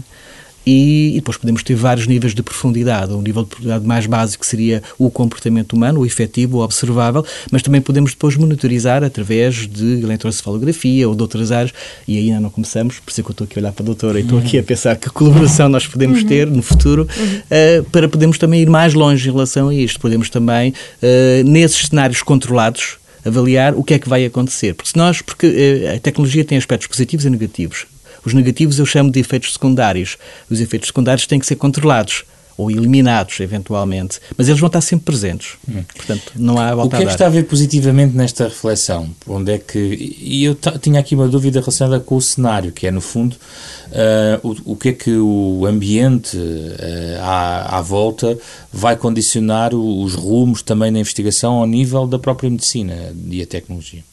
e, 0.68 1.12
e, 1.12 1.16
depois 1.16 1.38
podemos 1.38 1.64
ter 1.64 1.76
vários 1.76 2.08
níveis 2.08 2.36
de 2.36 2.44
profundidade. 2.44 3.14
O 3.14 3.22
nível 3.22 3.44
de 3.44 3.50
profundidade 3.50 3.88
mais 3.88 4.06
básico 4.06 4.46
seria 4.46 4.84
o 5.00 5.10
comportamento 5.10 5.72
humano, 5.74 6.02
o 6.02 6.06
efetivo, 6.06 6.58
o 6.58 6.62
observável, 6.62 7.26
mas 7.50 7.62
também 7.62 7.80
podemos 7.80 8.12
depois 8.12 8.36
monitorizar 8.36 9.02
através 9.02 9.66
de 9.66 10.02
eletrocefalografia 10.02 11.08
ou 11.08 11.16
de 11.16 11.22
outras 11.22 11.54
áreas, 11.54 11.74
e 12.06 12.18
ainda 12.18 12.42
não 12.42 12.50
começamos, 12.50 13.00
por 13.00 13.10
isso 13.10 13.22
é 13.22 13.24
que 13.24 13.30
eu 13.30 13.32
estou 13.32 13.46
aqui 13.46 13.58
a 13.58 13.62
olhar 13.62 13.72
para 13.72 13.84
a 13.84 13.86
doutora 13.86 14.20
e 14.20 14.24
estou 14.24 14.40
aqui 14.40 14.60
a 14.60 14.64
pensar 14.64 14.98
que 14.98 15.10
colaboração 15.10 15.70
nós 15.70 15.88
podemos 15.88 16.22
uhum. 16.22 16.28
ter 16.28 16.48
no 16.48 16.62
futuro 16.62 17.08
uh, 17.08 17.84
para 17.86 18.10
podermos 18.10 18.38
também 18.38 18.62
ir 18.62 18.70
mais 18.70 18.94
longe 18.94 19.30
em 19.30 19.32
relação 19.32 19.70
a 19.70 19.74
isto. 19.74 20.02
Podemos 20.02 20.30
também, 20.30 20.72
uh, 20.72 21.50
nesses 21.50 21.88
cenários 21.88 22.22
controlados, 22.22 22.98
avaliar 23.24 23.74
o 23.74 23.84
que 23.84 23.94
é 23.94 24.00
que 24.00 24.10
vai 24.10 24.26
acontecer. 24.26 24.74
Porque 24.74 24.90
se 24.90 24.98
nós, 24.98 25.22
porque 25.22 25.48
uh, 25.48 25.96
a 25.96 26.00
tecnologia 26.00 26.44
tem 26.44 26.58
aspectos 26.58 26.88
positivos 26.88 27.26
e 27.26 27.30
negativos. 27.30 27.86
Os 28.28 28.34
negativos 28.34 28.78
eu 28.78 28.86
chamo 28.86 29.10
de 29.10 29.22
efeitos 29.22 29.54
secundários. 29.54 30.18
Os 30.50 30.60
efeitos 30.60 30.88
secundários 30.88 31.26
têm 31.26 31.40
que 31.40 31.46
ser 31.46 31.56
controlados 31.56 32.26
ou 32.58 32.70
eliminados, 32.70 33.40
eventualmente, 33.40 34.20
mas 34.36 34.50
eles 34.50 34.60
vão 34.60 34.68
estar 34.68 34.82
sempre 34.82 35.06
presentes. 35.06 35.52
Hum. 35.66 35.82
Portanto, 35.96 36.34
não 36.36 36.58
há 36.58 36.76
volta 36.76 36.96
O 36.96 37.00
que 37.00 37.04
é 37.04 37.06
que 37.06 37.14
está 37.14 37.28
a 37.28 37.30
ver 37.30 37.44
positivamente 37.44 38.18
nesta 38.18 38.44
reflexão? 38.44 39.10
Onde 39.26 39.54
é 39.54 39.58
que 39.58 39.80
e 40.20 40.44
eu 40.44 40.56
tinha 40.82 41.00
aqui 41.00 41.16
uma 41.16 41.30
dúvida 41.30 41.62
relacionada 41.62 42.02
com 42.02 42.18
o 42.18 42.22
cenário, 42.22 42.74
que 42.74 42.86
é 42.86 42.92
no 42.92 43.00
fundo 43.00 43.34
uh, 43.34 44.46
o, 44.66 44.74
o 44.74 44.76
que 44.76 44.90
é 44.90 44.94
que 44.94 45.16
o 45.16 45.66
ambiente 45.66 46.36
uh, 46.36 47.22
à, 47.22 47.78
à 47.78 47.82
volta 47.82 48.38
vai 48.74 48.98
condicionar 48.98 49.74
os 49.74 50.16
rumos 50.16 50.62
também 50.62 50.92
na 50.92 51.00
investigação 51.00 51.54
ao 51.54 51.66
nível 51.66 52.06
da 52.06 52.20
própria 52.20 52.50
medicina 52.50 53.16
e 53.30 53.42
a 53.42 53.46
tecnologia. 53.48 54.04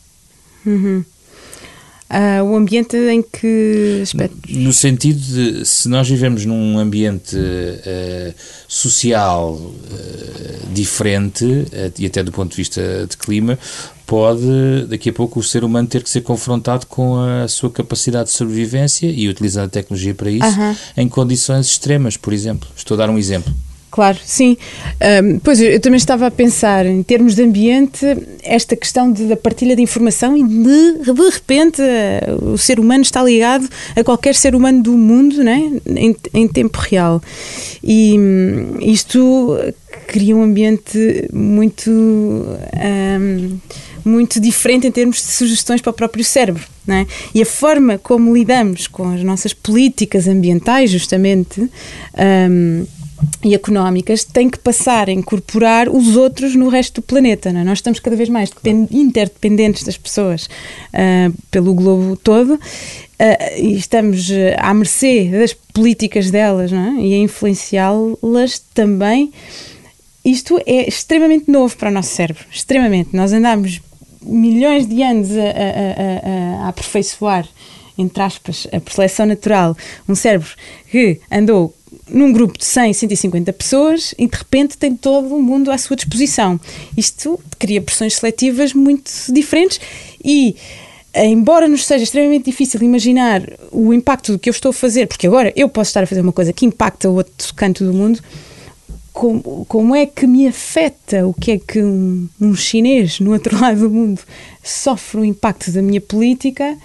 Uhum. 0.65 1.05
Uh, 2.11 2.45
o 2.45 2.55
ambiente 2.55 2.97
em 2.97 3.23
que 3.23 4.01
aspecto? 4.03 4.37
No 4.49 4.73
sentido 4.73 5.19
de, 5.19 5.65
se 5.65 5.89
nós 5.89 6.09
vivemos 6.09 6.45
num 6.45 6.79
ambiente 6.79 7.35
uh, 7.35 8.35
social 8.69 9.55
uh, 9.55 10.67
diferente, 10.73 11.67
e 11.99 12.07
até 12.07 12.23
do 12.23 12.31
ponto 12.31 12.51
de 12.51 12.57
vista 12.57 13.07
de 13.09 13.17
clima, 13.17 13.59
pode, 14.07 14.87
daqui 14.89 15.09
a 15.09 15.13
pouco, 15.13 15.41
o 15.41 15.43
ser 15.43 15.65
humano 15.65 15.89
ter 15.89 16.03
que 16.03 16.11
ser 16.11 16.21
confrontado 16.21 16.87
com 16.87 17.17
a 17.17 17.49
sua 17.49 17.71
capacidade 17.71 18.29
de 18.29 18.37
sobrevivência 18.37 19.07
e 19.07 19.29
utilizar 19.29 19.65
a 19.65 19.69
tecnologia 19.69 20.15
para 20.15 20.31
isso, 20.31 20.47
-huh. 20.47 20.77
em 20.97 21.09
condições 21.09 21.67
extremas, 21.67 22.17
por 22.17 22.33
exemplo. 22.33 22.69
Estou 22.77 22.97
a 22.97 22.99
dar 22.99 23.11
um 23.11 23.19
exemplo. 23.19 23.53
Claro, 23.95 24.19
sim. 24.25 24.57
Um, 25.23 25.39
pois 25.39 25.61
eu, 25.61 25.79
também 25.79 25.99
estava 25.99 26.27
a 26.27 26.31
pensar, 26.31 26.85
em 26.85 27.01
termos 27.01 27.37
de 27.37 27.45
ambiente, 27.45 28.05
esta 28.43 28.75
questão 28.75 29.13
da 29.13 29.37
partilha 29.37 29.77
de 29.77 29.83
informação 29.83 30.37
e 30.37 30.43
de, 30.43 31.13
de 31.13 31.31
repente, 31.31 31.81
o 32.43 32.59
ser 32.59 32.81
humano 32.81 33.03
está 33.03 33.23
ligado 33.23 33.69
a 33.95 34.03
qualquer 34.03 34.35
ser 34.35 34.57
humano 34.57 34.83
do 34.83 34.95
mundo 34.95 35.45
né? 35.45 35.71
em, 35.87 36.17
em 36.35 36.49
tempo 36.49 36.77
real. 36.81 37.23
E 37.85 38.19
um, 38.19 38.81
isto 38.81 39.57
cria 40.09 40.35
um 40.35 40.43
ambiente 40.43 41.29
muito. 41.33 41.89
Um, 41.89 43.59
muito 44.05 44.39
diferente 44.39 44.87
em 44.87 44.91
termos 44.91 45.17
de 45.17 45.33
sugestões 45.33 45.81
para 45.81 45.89
o 45.89 45.95
próprio 45.95 46.23
cérebro. 46.23 46.63
É? 46.87 47.07
E 47.35 47.41
a 47.41 47.47
forma 47.47 47.97
como 47.97 48.37
lidamos 48.37 48.87
com 48.87 49.09
as 49.15 49.23
nossas 49.23 49.55
políticas 49.55 50.29
ambientais, 50.29 50.91
justamente, 50.91 51.63
um, 52.51 52.85
e 53.45 53.55
económicas 53.55 54.25
têm 54.25 54.49
que 54.49 54.59
passar 54.59 55.09
a 55.09 55.13
incorporar 55.13 55.89
os 55.89 56.17
outros 56.17 56.55
no 56.55 56.69
resto 56.69 57.01
do 57.01 57.03
planeta. 57.03 57.51
É? 57.51 57.65
Nós 57.65 57.79
estamos 57.79 58.01
cada 58.01 58.17
vez 58.17 58.29
mais 58.29 58.51
interdependentes 58.91 59.85
das 59.85 59.97
pessoas 59.97 60.47
uh, 60.47 61.33
pelo 61.51 61.75
globo 61.75 62.17
todo. 62.17 62.55
Uh, 62.55 63.59
e 63.59 63.77
estamos 63.77 64.29
à 64.59 64.75
mercê 64.75 65.29
das 65.31 65.53
políticas 65.53 66.31
delas 66.31 66.73
é? 66.73 66.91
e 67.01 67.15
a 67.15 67.19
influenciá-las 67.19 68.59
também. 68.73 69.33
Isto 70.25 70.59
é 70.67 70.89
extremamente 70.89 71.51
novo 71.51 71.77
para 71.77 71.91
o 71.91 71.93
nosso 71.93 72.15
cérebro, 72.15 72.45
extremamente. 72.51 73.15
Nós 73.15 73.33
andamos 73.33 73.81
milhões 74.23 74.87
de 74.87 75.03
anos 75.03 75.31
a, 75.33 75.43
a, 75.43 76.63
a, 76.63 76.65
a 76.65 76.69
aperfeiçoar, 76.69 77.47
entre 77.97 78.23
aspas, 78.23 78.67
a 78.73 78.91
seleção 78.91 79.27
natural, 79.27 79.77
um 80.09 80.15
cérebro 80.15 80.49
que 80.91 81.21
andou 81.31 81.75
num 82.09 82.33
grupo 82.33 82.59
de 82.59 82.65
100, 82.65 82.93
150 82.93 83.53
pessoas 83.53 84.15
e 84.19 84.27
de 84.27 84.37
repente 84.37 84.77
tem 84.77 84.95
todo 84.95 85.35
o 85.35 85.43
mundo 85.43 85.71
à 85.71 85.79
sua 85.79 85.97
disposição. 85.97 86.61
Isto 86.97 87.41
cria 87.59 87.81
pressões 87.81 88.17
seletivas 88.17 88.73
muito 88.73 89.11
diferentes 89.31 89.81
e 90.23 90.57
embora 91.15 91.69
nos 91.69 91.85
seja 91.87 92.05
extremamente 92.05 92.47
difícil 92.47 92.83
imaginar 92.83 93.43
o 93.71 93.93
impacto 93.93 94.33
do 94.33 94.39
que 94.39 94.49
eu 94.49 94.53
estou 94.53 94.71
a 94.71 94.73
fazer, 94.73 95.07
porque 95.07 95.27
agora 95.27 95.53
eu 95.55 95.69
posso 95.69 95.91
estar 95.91 96.03
a 96.03 96.07
fazer 96.07 96.21
uma 96.21 96.33
coisa 96.33 96.53
que 96.53 96.67
impacta 96.67 97.09
o 97.09 97.15
outro 97.15 97.55
canto 97.55 97.85
do 97.85 97.93
mundo, 97.93 98.21
como, 99.13 99.65
como 99.69 99.95
é 99.95 100.07
que 100.07 100.27
me 100.27 100.49
afeta 100.49 101.25
o 101.25 101.33
que 101.33 101.53
é 101.53 101.59
que 101.59 101.81
um, 101.81 102.29
um 102.41 102.55
chinês 102.57 103.21
no 103.21 103.33
outro 103.33 103.55
lado 103.61 103.81
do 103.81 103.91
mundo 103.91 104.21
sofre 104.63 105.21
o 105.21 105.25
impacto 105.25 105.71
da 105.71 105.81
minha 105.81 106.01
política? 106.01 106.77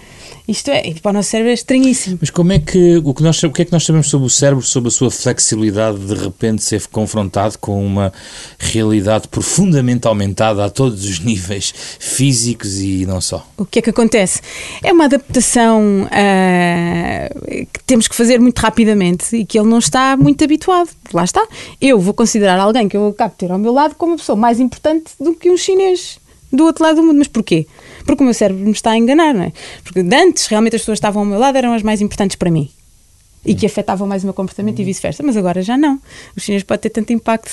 Isto 0.46 0.70
é, 0.70 0.94
para 1.02 1.10
o 1.10 1.12
nosso 1.12 1.30
cérebro 1.30 1.50
é 1.50 1.54
estranhíssimo. 1.54 2.18
Mas 2.20 2.30
como 2.30 2.52
é 2.52 2.58
que, 2.58 3.00
o 3.04 3.14
que, 3.14 3.22
nós, 3.22 3.42
o 3.42 3.50
que 3.50 3.62
é 3.62 3.64
que 3.64 3.72
nós 3.72 3.84
sabemos 3.84 4.08
sobre 4.08 4.26
o 4.26 4.30
cérebro, 4.30 4.64
sobre 4.64 4.88
a 4.88 4.90
sua 4.90 5.10
flexibilidade 5.10 5.98
de 5.98 6.14
repente 6.14 6.62
ser 6.62 6.86
confrontado 6.88 7.58
com 7.58 7.84
uma 7.84 8.12
realidade 8.58 9.28
profundamente 9.28 10.06
aumentada 10.06 10.64
a 10.64 10.70
todos 10.70 11.04
os 11.04 11.20
níveis 11.24 11.72
físicos 11.98 12.80
e 12.80 13.06
não 13.06 13.20
só? 13.20 13.46
O 13.56 13.64
que 13.64 13.78
é 13.78 13.82
que 13.82 13.90
acontece? 13.90 14.40
É 14.82 14.92
uma 14.92 15.04
adaptação 15.04 16.04
uh, 16.04 17.66
que 17.72 17.84
temos 17.86 18.08
que 18.08 18.14
fazer 18.14 18.40
muito 18.40 18.58
rapidamente 18.58 19.36
e 19.36 19.44
que 19.44 19.58
ele 19.58 19.68
não 19.68 19.78
está 19.78 20.16
muito 20.16 20.42
habituado. 20.42 20.90
Lá 21.12 21.24
está. 21.24 21.46
Eu 21.80 21.98
vou 21.98 22.14
considerar 22.14 22.58
alguém 22.58 22.88
que 22.88 22.96
eu 22.96 23.08
acabo 23.08 23.30
de 23.32 23.36
ter 23.38 23.52
ao 23.52 23.58
meu 23.58 23.72
lado 23.72 23.94
como 23.94 24.12
uma 24.12 24.18
pessoa 24.18 24.36
mais 24.36 24.60
importante 24.60 25.12
do 25.18 25.34
que 25.34 25.50
um 25.50 25.56
chinês 25.56 26.18
do 26.52 26.64
outro 26.64 26.84
lado 26.84 26.96
do 26.96 27.02
mundo. 27.02 27.18
Mas 27.18 27.28
porquê? 27.28 27.66
Porque 28.04 28.22
o 28.22 28.24
meu 28.24 28.34
cérebro 28.34 28.64
me 28.64 28.72
está 28.72 28.92
a 28.92 28.96
enganar, 28.96 29.34
não 29.34 29.44
é? 29.44 29.52
Porque 29.84 30.00
antes 30.00 30.46
realmente 30.46 30.76
as 30.76 30.82
pessoas 30.82 30.96
que 30.96 31.00
estavam 31.00 31.22
ao 31.22 31.28
meu 31.28 31.38
lado 31.38 31.56
eram 31.56 31.72
as 31.72 31.82
mais 31.82 32.00
importantes 32.00 32.36
para 32.36 32.50
mim 32.50 32.70
e 33.44 33.54
que 33.54 33.64
afetavam 33.64 34.06
mais 34.06 34.22
o 34.22 34.26
meu 34.26 34.34
comportamento 34.34 34.80
e 34.80 34.84
vice-versa, 34.84 35.22
mas 35.22 35.36
agora 35.36 35.62
já 35.62 35.76
não. 35.76 35.98
Os 36.36 36.42
chineses 36.42 36.62
podem 36.62 36.82
ter 36.82 36.90
tanto 36.90 37.12
impacto, 37.12 37.50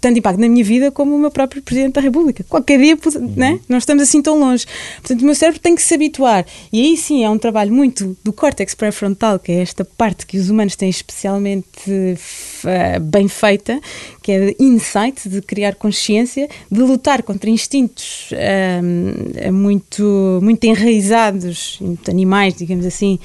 tanto 0.00 0.18
impacto 0.18 0.40
na 0.40 0.48
minha 0.48 0.64
vida 0.64 0.90
como 0.90 1.16
o 1.16 1.18
meu 1.18 1.30
próprio 1.30 1.60
Presidente 1.62 1.94
da 1.94 2.00
República. 2.00 2.44
Qualquer 2.48 2.78
dia, 2.78 2.96
né? 3.36 3.58
não 3.68 3.78
estamos 3.78 4.04
assim 4.04 4.22
tão 4.22 4.38
longe. 4.38 4.64
Portanto, 4.96 5.22
o 5.22 5.24
meu 5.24 5.34
cérebro 5.34 5.60
tem 5.60 5.74
que 5.74 5.82
se 5.82 5.94
habituar. 5.94 6.46
E 6.72 6.80
aí 6.80 6.96
sim 6.96 7.24
é 7.24 7.30
um 7.30 7.38
trabalho 7.38 7.72
muito 7.72 8.16
do 8.22 8.32
córtex 8.32 8.74
pré-frontal, 8.74 9.38
que 9.38 9.50
é 9.50 9.62
esta 9.62 9.84
parte 9.84 10.26
que 10.26 10.38
os 10.38 10.48
humanos 10.48 10.76
têm 10.76 10.88
especialmente 10.88 11.90
uh, 11.90 13.00
bem 13.00 13.26
feita, 13.26 13.80
que 14.22 14.30
é 14.30 14.46
de 14.46 14.56
insight, 14.60 15.28
de 15.28 15.42
criar 15.42 15.74
consciência, 15.74 16.48
de 16.70 16.80
lutar 16.80 17.22
contra 17.24 17.50
instintos 17.50 18.30
uh, 18.30 19.52
muito, 19.52 20.38
muito 20.40 20.64
enraizados, 20.64 21.78
muito 21.80 22.08
animais, 22.10 22.54
digamos 22.54 22.86
assim, 22.86 23.18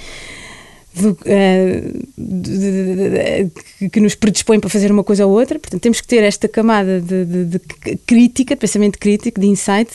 do, 0.94 1.12
uh, 1.12 1.18
de, 2.18 3.50
de, 3.80 3.90
que 3.90 4.00
nos 4.00 4.16
predispõe 4.16 4.60
para 4.60 4.70
fazer 4.70 4.92
uma 4.92 5.04
coisa 5.04 5.26
ou 5.26 5.32
outra. 5.32 5.60
Portanto, 5.60 5.82
temos 5.82 6.02
que 6.02 6.08
ter 6.08 6.24
esta 6.24 6.48
camada 6.48 7.00
de, 7.02 7.60
crítica, 8.06 8.56
de 8.56 8.60
pensamento 8.60 9.00
crítico, 9.00 9.40
de 9.40 9.48
insight 9.48 9.92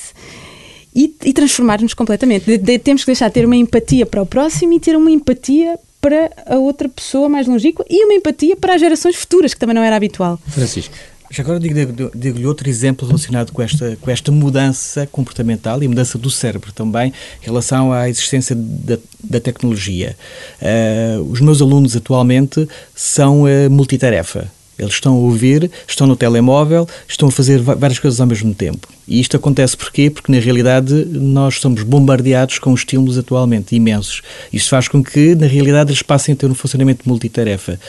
e, 0.95 1.15
e 1.25 1.33
transformar-nos 1.33 1.95
completamente. 1.95 2.59
temos 2.79 3.03
que 3.03 3.07
deixar 3.07 3.29
de 3.29 3.35
ter 3.35 3.45
uma 3.45 3.57
empatia 3.57 4.07
para 4.07 4.23
o 4.23 4.27
próximo 4.27 4.73
e 4.73 4.81
ter 4.81 4.97
uma 4.97 5.11
empatia 5.11 5.79
para 6.01 6.31
a 6.47 6.57
outra 6.57 6.89
pessoa 6.89 7.29
mais 7.29 7.47
longínqua 7.47 7.85
e 7.91 8.05
uma 8.05 8.15
empatia 8.15 8.57
para 8.57 8.75
as 8.75 8.81
gerações 8.81 9.17
futuras, 9.17 9.53
que 9.53 9.61
também 9.61 9.75
não 9.75 9.83
era 9.83 9.97
habitual. 9.97 10.39
Francisco. 10.49 10.95
Já 11.31 11.43
agora 11.43 11.59
digo-lhe 11.59 11.87
digo 12.15 12.47
outro 12.47 12.69
exemplo 12.69 13.07
relacionado 13.07 13.53
com 13.53 13.61
esta, 13.61 13.97
com 14.01 14.11
esta 14.11 14.31
mudança 14.31 15.09
comportamental 15.11 15.83
e 15.83 15.89
mudança 15.89 16.17
do 16.17 16.31
cérebro 16.31 16.73
também 16.73 17.13
em 17.43 17.45
relação 17.45 17.93
à 17.93 18.09
existência 18.09 18.55
da, 18.57 18.97
da 19.23 19.41
tecnologia. 19.41 20.17
Uh, 20.63 21.23
os 21.23 21.41
meus 21.41 21.61
alunos 21.61 21.97
atualmente 21.97 22.69
são 22.95 23.43
uh, 23.43 23.71
multitarefa. 23.71 24.51
Eles 24.79 24.93
estão 24.93 25.15
a 25.15 25.17
ouvir, 25.17 25.71
estão 25.89 26.07
no 26.07 26.15
telemóvel, 26.15 26.87
estão 27.09 27.29
a 27.29 27.33
fazer 27.33 27.61
várias 27.61 27.99
coisas 27.99 28.21
ao 28.21 28.27
mesmo 28.27 28.55
tempo. 28.55 28.87
E 29.09 29.19
isto 29.21 29.37
acontece 29.37 29.77
porquê? 29.77 30.11
Porque 30.11 30.31
na 30.31 30.39
realidade 30.39 30.93
nós 31.07 31.59
somos 31.61 31.83
bombardeados 31.83 32.59
com 32.59 32.75
estímulos 32.75 33.17
atualmente 33.17 33.75
imensos. 33.75 34.21
Isto 34.53 34.71
faz 34.71 34.87
com 34.87 35.03
que 35.03 35.35
na 35.35 35.47
realidade 35.47 35.91
eles 35.91 36.03
passem 36.03 36.35
a 36.35 36.37
ter 36.37 36.47
um 36.47 36.55
funcionamento 36.55 37.09
multitarefa, 37.09 37.81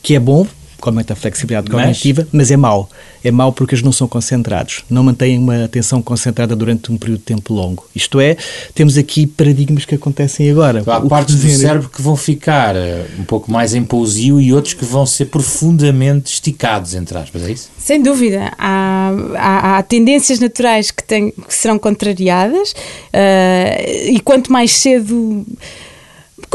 que 0.00 0.14
é 0.14 0.20
bom 0.20 0.46
aumenta 0.82 1.12
a 1.12 1.16
flexibilidade 1.16 1.70
cognitiva, 1.70 2.22
mas, 2.32 2.32
mas 2.32 2.50
é 2.50 2.56
mau. 2.56 2.88
É 3.24 3.30
mau 3.30 3.52
porque 3.52 3.74
eles 3.74 3.84
não 3.84 3.92
são 3.92 4.06
concentrados, 4.06 4.84
não 4.88 5.02
mantêm 5.02 5.38
uma 5.38 5.64
atenção 5.64 6.00
concentrada 6.00 6.54
durante 6.54 6.92
um 6.92 6.96
período 6.96 7.18
de 7.18 7.24
tempo 7.24 7.52
longo. 7.52 7.84
Isto 7.94 8.20
é, 8.20 8.36
temos 8.74 8.96
aqui 8.96 9.26
paradigmas 9.26 9.84
que 9.84 9.94
acontecem 9.94 10.50
agora. 10.50 10.82
Há 10.86 10.98
o 10.98 11.08
partes 11.08 11.34
do 11.34 11.48
cérebro 11.50 11.88
que 11.88 12.00
vão 12.00 12.16
ficar 12.16 12.76
eh, 12.76 13.06
um 13.18 13.24
pouco 13.24 13.50
mais 13.50 13.74
em 13.74 13.82
pousio 13.82 14.40
e 14.40 14.52
outros 14.52 14.74
que 14.74 14.84
vão 14.84 15.04
ser 15.04 15.26
profundamente 15.26 16.32
esticados, 16.32 16.94
entre 16.94 17.18
aspas, 17.18 17.42
é 17.42 17.50
isso? 17.50 17.70
Sem 17.78 18.02
dúvida. 18.02 18.52
Há, 18.58 19.12
há, 19.36 19.78
há 19.78 19.82
tendências 19.82 20.38
naturais 20.38 20.90
que, 20.90 21.02
têm, 21.02 21.30
que 21.30 21.54
serão 21.54 21.78
contrariadas 21.78 22.72
uh, 22.72 24.10
e 24.10 24.20
quanto 24.20 24.52
mais 24.52 24.72
cedo 24.72 25.44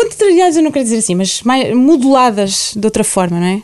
contrariadas 0.09 0.55
eu 0.55 0.63
não 0.63 0.71
quero 0.71 0.85
dizer 0.85 0.97
assim, 0.97 1.15
mas 1.15 1.41
mais 1.41 1.75
moduladas 1.75 2.73
de 2.75 2.85
outra 2.85 3.03
forma, 3.03 3.39
não 3.39 3.47
é? 3.47 3.61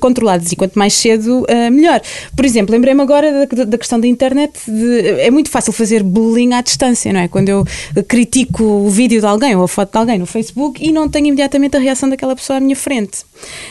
controladas 0.00 0.50
e 0.52 0.56
quanto 0.56 0.78
mais 0.78 0.94
cedo, 0.94 1.42
uh, 1.42 1.70
melhor. 1.70 2.00
Por 2.34 2.44
exemplo, 2.44 2.72
lembrei-me 2.72 3.00
agora 3.00 3.46
da, 3.46 3.64
da, 3.64 3.78
questão 3.78 4.00
da 4.00 4.06
internet. 4.06 4.52
De, 4.66 5.20
é 5.20 5.30
muito 5.30 5.50
fácil 5.50 5.72
fazer 5.72 6.02
bullying 6.02 6.52
à 6.52 6.60
distância, 6.60 7.12
não 7.12 7.20
é? 7.20 7.28
Quando 7.28 7.48
eu 7.48 7.64
critico 8.08 8.62
o 8.62 8.90
vídeo 8.90 9.20
de 9.20 9.26
alguém 9.26 9.54
ou 9.54 9.64
a 9.64 9.68
foto 9.68 9.92
de 9.92 9.98
alguém 9.98 10.18
no 10.18 10.26
Facebook 10.26 10.84
e 10.84 10.90
não 10.92 11.08
tenho 11.08 11.26
imediatamente 11.26 11.76
a 11.76 11.80
reação 11.80 12.08
daquela 12.08 12.34
pessoa 12.34 12.56
à 12.56 12.60
minha 12.60 12.76
frente. 12.76 13.20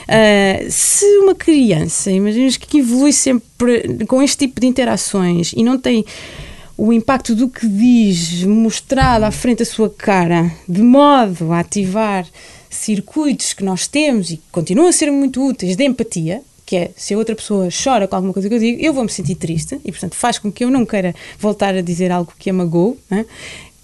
Uh, 0.07 0.65
se 0.69 1.05
uma 1.19 1.35
criança, 1.35 2.11
imaginemos 2.11 2.57
que 2.57 2.79
evolui 2.79 3.11
sempre 3.11 4.05
com 4.07 4.21
este 4.21 4.47
tipo 4.47 4.61
de 4.61 4.67
interações 4.67 5.51
e 5.55 5.63
não 5.63 5.77
tem 5.77 6.05
o 6.77 6.93
impacto 6.93 7.33
do 7.33 7.49
que 7.49 7.67
diz 7.67 8.43
mostrado 8.43 9.25
à 9.25 9.31
frente 9.31 9.59
da 9.59 9.65
sua 9.65 9.89
cara, 9.89 10.51
de 10.69 10.83
modo 10.83 11.51
a 11.51 11.59
ativar 11.59 12.25
circuitos 12.69 13.53
que 13.53 13.63
nós 13.63 13.87
temos 13.87 14.29
e 14.29 14.37
que 14.37 14.43
continuam 14.51 14.87
a 14.87 14.91
ser 14.91 15.09
muito 15.09 15.43
úteis 15.43 15.75
de 15.75 15.83
empatia, 15.83 16.41
que 16.65 16.75
é 16.75 16.91
se 16.95 17.13
a 17.13 17.17
outra 17.17 17.33
pessoa 17.33 17.69
chora 17.71 18.07
com 18.07 18.15
alguma 18.15 18.33
coisa 18.33 18.47
que 18.47 18.53
eu 18.53 18.59
digo, 18.59 18.79
eu 18.79 18.93
vou 18.93 19.03
me 19.03 19.09
sentir 19.09 19.35
triste 19.35 19.79
e, 19.83 19.91
portanto, 19.91 20.15
faz 20.15 20.37
com 20.37 20.51
que 20.51 20.63
eu 20.63 20.69
não 20.69 20.85
queira 20.85 21.15
voltar 21.39 21.73
a 21.73 21.81
dizer 21.81 22.11
algo 22.11 22.31
que 22.37 22.49
a 22.49 22.53
magoou. 22.53 22.97
Né? 23.09 23.25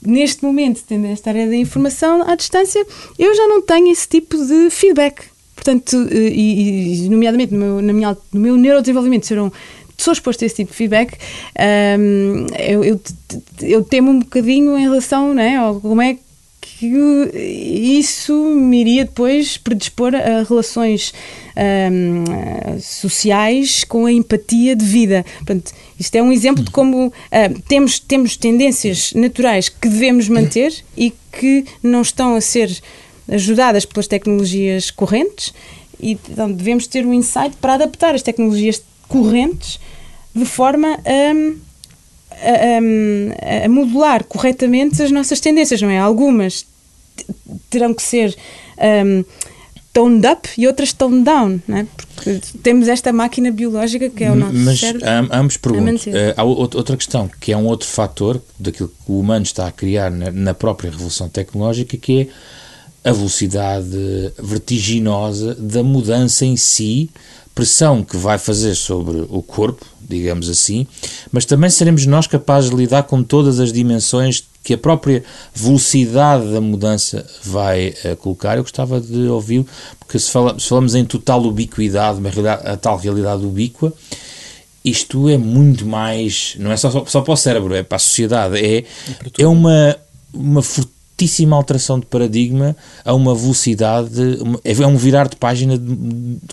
Neste 0.02 0.44
momento, 0.44 0.84
tendo 0.88 1.08
esta 1.08 1.30
área 1.30 1.48
da 1.48 1.56
informação 1.56 2.30
à 2.30 2.36
distância, 2.36 2.86
eu 3.18 3.34
já 3.34 3.48
não 3.48 3.62
tenho 3.62 3.92
esse 3.92 4.08
tipo 4.08 4.38
de 4.46 4.70
feedback. 4.70 5.24
Portanto, 5.56 5.96
e, 6.12 7.06
e 7.06 7.10
nomeadamente 7.10 7.54
no 7.54 7.60
meu, 7.60 7.82
na 7.82 7.94
minha, 7.94 8.18
no 8.34 8.40
meu 8.40 8.58
neurodesenvolvimento 8.58 9.26
serão 9.26 9.52
sou 10.04 10.14
exposto 10.14 10.44
a 10.44 10.46
esse 10.46 10.56
tipo 10.56 10.72
de 10.72 10.78
feedback, 10.78 11.18
um, 12.00 12.46
eu, 12.58 12.84
eu, 12.84 13.02
eu, 13.62 13.84
temo 13.84 14.12
um 14.12 14.20
bocadinho 14.20 14.78
em 14.78 14.82
relação 14.82 15.34
né, 15.34 15.56
ao 15.56 15.80
como 15.80 16.02
é 16.02 16.18
que 16.62 16.88
isso 18.00 18.34
me 18.34 18.82
iria 18.82 19.06
depois 19.06 19.58
predispor 19.58 20.14
a 20.16 20.44
relações 20.44 21.14
um, 21.92 22.80
sociais 22.80 23.84
com 23.84 24.06
a 24.06 24.12
empatia 24.12 24.76
de 24.76 24.86
vida. 24.86 25.26
Portanto, 25.38 25.72
isto 26.00 26.16
é 26.16 26.22
um 26.22 26.32
exemplo 26.32 26.64
de 26.64 26.72
como 26.72 27.08
uh, 27.08 27.62
temos, 27.68 28.00
temos 28.00 28.36
tendências 28.38 29.14
naturais 29.14 29.70
que 29.70 29.88
devemos 29.88 30.28
manter 30.28 30.74
e 30.98 31.14
que 31.32 31.66
não 31.82 32.02
estão 32.02 32.36
a 32.36 32.42
ser 32.42 32.70
ajudadas 33.30 33.86
pelas 33.86 34.08
tecnologias 34.08 34.92
correntes 34.92 35.54
e 36.04 36.18
então, 36.30 36.52
devemos 36.52 36.86
ter 36.86 37.06
um 37.06 37.14
insight 37.14 37.56
para 37.62 37.76
adaptar 37.76 38.14
as 38.14 38.22
tecnologias 38.22 38.82
correntes 39.08 39.80
de 40.36 40.46
forma 40.46 41.00
a, 41.06 41.32
a, 42.32 43.66
a, 43.66 43.70
modular 43.70 44.24
corretamente 44.24 45.02
as 45.02 45.12
nossas 45.12 45.40
tendências, 45.40 45.82
não 45.82 45.90
é? 45.90 46.00
Algumas 46.00 46.66
terão 47.70 47.94
que 47.94 48.02
ser 48.02 48.36
um, 49.06 49.24
toned 49.94 50.26
up 50.28 50.50
e 50.58 50.66
outras 50.66 50.92
toned 50.92 51.24
down, 51.24 51.62
não 51.68 51.78
é? 51.78 51.88
Porque 51.96 52.42
temos 52.64 52.88
esta 52.88 53.14
máquina 53.14 53.52
biológica 53.52 54.10
que 54.10 54.24
é 54.24 54.32
o 54.32 54.36
nosso 54.36 54.56
Mas 54.56 54.80
cérebro. 54.80 55.08
ambos 55.32 55.58
pergunto. 55.58 56.10
Uh, 56.10 56.14
há 56.36 56.44
outra 56.44 56.98
questão, 56.98 57.30
que 57.40 57.52
é 57.52 57.58
um 57.58 57.68
outro 57.68 57.88
fator 57.88 58.42
daquilo 58.60 58.90
que 58.90 59.12
o 59.12 59.20
humano 59.20 59.44
está 59.44 59.68
a 59.68 59.72
criar 59.72 60.10
na, 60.10 60.32
na 60.32 60.54
própria 60.54 60.90
revolução 60.90 61.30
tecnológica, 61.30 61.96
que 61.96 62.22
é 63.04 63.10
a 63.10 63.12
velocidade 63.12 64.34
vertiginosa 64.42 65.54
da 65.56 65.84
mudança 65.84 66.46
em 66.46 66.58
si, 66.58 67.10
pressão 67.54 68.04
que 68.04 68.18
vai 68.18 68.38
fazer 68.38 68.76
sobre 68.76 69.26
o 69.30 69.42
corpo, 69.44 69.86
digamos 70.08 70.50
assim, 70.50 70.88
mas 71.32 71.46
também 71.46 71.70
seremos 71.70 72.06
nós 72.06 72.28
capazes 72.28 72.70
de 72.70 72.76
lidar 72.76 73.04
com 73.04 73.24
todas 73.24 73.60
as 73.60 73.72
dimensões 73.72 74.44
que 74.64 74.74
a 74.74 74.78
própria 74.78 75.24
velocidade 75.54 76.52
da 76.54 76.62
mudança 76.62 77.26
vai 77.44 77.94
uh, 78.06 78.16
colocar. 78.18 78.56
Eu 78.56 78.64
gostava 78.64 79.02
de 79.02 79.28
ouvir, 79.28 79.66
porque 80.00 80.18
se, 80.18 80.32
fala, 80.32 80.58
se, 80.58 80.70
falamos 80.70 80.96
em 80.96 81.04
total 81.04 81.44
ubiquidade, 81.44 82.20
a 82.64 82.78
tal 82.78 82.98
realidade 82.98 83.46
ubíqua, 83.46 83.94
isto 84.84 85.30
é 85.30 85.38
muito 85.38 85.86
mais, 85.86 86.56
não 86.60 86.72
é 86.72 86.78
só, 86.78 87.06
só 87.06 87.22
para 87.22 87.34
o 87.34 87.38
cérebro, 87.38 87.74
é 87.74 87.84
para 87.84 87.98
a 87.98 88.00
sociedade, 88.00 88.58
é, 88.58 88.78
é, 88.80 88.86
é 89.40 89.48
uma, 89.48 89.98
uma 90.34 90.62
fortuna 90.62 90.93
fortíssima 91.24 91.56
alteração 91.56 92.00
de 92.00 92.06
paradigma 92.06 92.76
a 93.04 93.14
uma 93.14 93.34
velocidade, 93.34 94.40
é 94.64 94.88
um 94.88 94.98
virar 94.98 95.28
de 95.28 95.36
página 95.36 95.80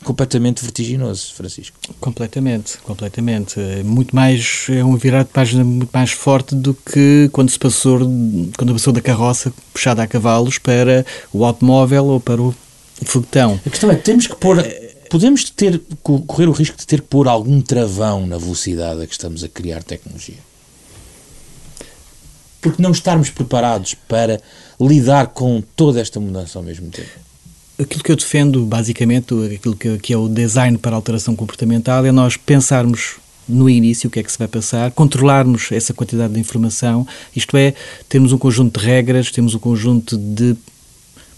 completamente 0.04 0.62
vertiginoso, 0.62 1.34
Francisco. 1.34 1.76
Completamente, 2.00 2.78
completamente. 2.78 3.60
É 3.60 3.82
muito 3.82 4.14
mais, 4.14 4.66
é 4.70 4.84
um 4.84 4.96
virar 4.96 5.24
de 5.24 5.30
página 5.30 5.64
muito 5.64 5.90
mais 5.92 6.12
forte 6.12 6.54
do 6.54 6.74
que 6.74 7.28
quando 7.32 7.50
se 7.50 7.58
passou, 7.58 7.98
quando 8.56 8.72
passou 8.72 8.92
da 8.92 9.00
carroça 9.00 9.52
puxada 9.72 10.02
a 10.02 10.06
cavalos 10.06 10.58
para 10.58 11.04
o 11.32 11.44
automóvel 11.44 12.06
ou 12.06 12.20
para 12.20 12.40
o 12.40 12.54
foguetão. 13.04 13.60
A 13.66 13.70
questão 13.70 13.90
é, 13.90 13.96
temos 13.96 14.26
que 14.26 14.36
pôr 14.36 14.64
podemos 15.08 15.50
ter, 15.50 15.80
correr 16.02 16.48
o 16.48 16.52
risco 16.52 16.76
de 16.76 16.86
ter 16.86 17.00
que 17.00 17.08
pôr 17.08 17.26
algum 17.26 17.60
travão 17.60 18.26
na 18.26 18.38
velocidade 18.38 19.02
a 19.02 19.06
que 19.06 19.12
estamos 19.12 19.42
a 19.42 19.48
criar 19.48 19.82
tecnologia? 19.82 20.49
Porque 22.60 22.82
não 22.82 22.90
estarmos 22.90 23.30
preparados 23.30 23.94
para 23.94 24.40
lidar 24.80 25.28
com 25.28 25.62
toda 25.74 26.00
esta 26.00 26.20
mudança 26.20 26.58
ao 26.58 26.64
mesmo 26.64 26.88
tempo? 26.90 27.08
Aquilo 27.78 28.02
que 28.02 28.12
eu 28.12 28.16
defendo, 28.16 28.64
basicamente, 28.66 29.34
aquilo 29.54 29.74
que, 29.74 30.12
é 30.12 30.16
o 30.16 30.28
design 30.28 30.76
para 30.76 30.94
alteração 30.94 31.34
comportamental, 31.34 32.04
é 32.04 32.12
nós 32.12 32.36
pensarmos 32.36 33.16
no 33.48 33.68
início 33.68 34.08
o 34.08 34.10
que 34.10 34.20
é 34.20 34.22
que 34.22 34.30
se 34.30 34.38
vai 34.38 34.46
passar, 34.46 34.90
controlarmos 34.92 35.72
essa 35.72 35.92
quantidade 35.92 36.34
de 36.34 36.38
informação, 36.38 37.06
isto 37.34 37.56
é, 37.56 37.74
termos 38.08 38.32
um 38.32 38.38
conjunto 38.38 38.78
de 38.78 38.86
regras, 38.86 39.30
temos 39.30 39.54
um 39.54 39.58
conjunto 39.58 40.16
de 40.16 40.56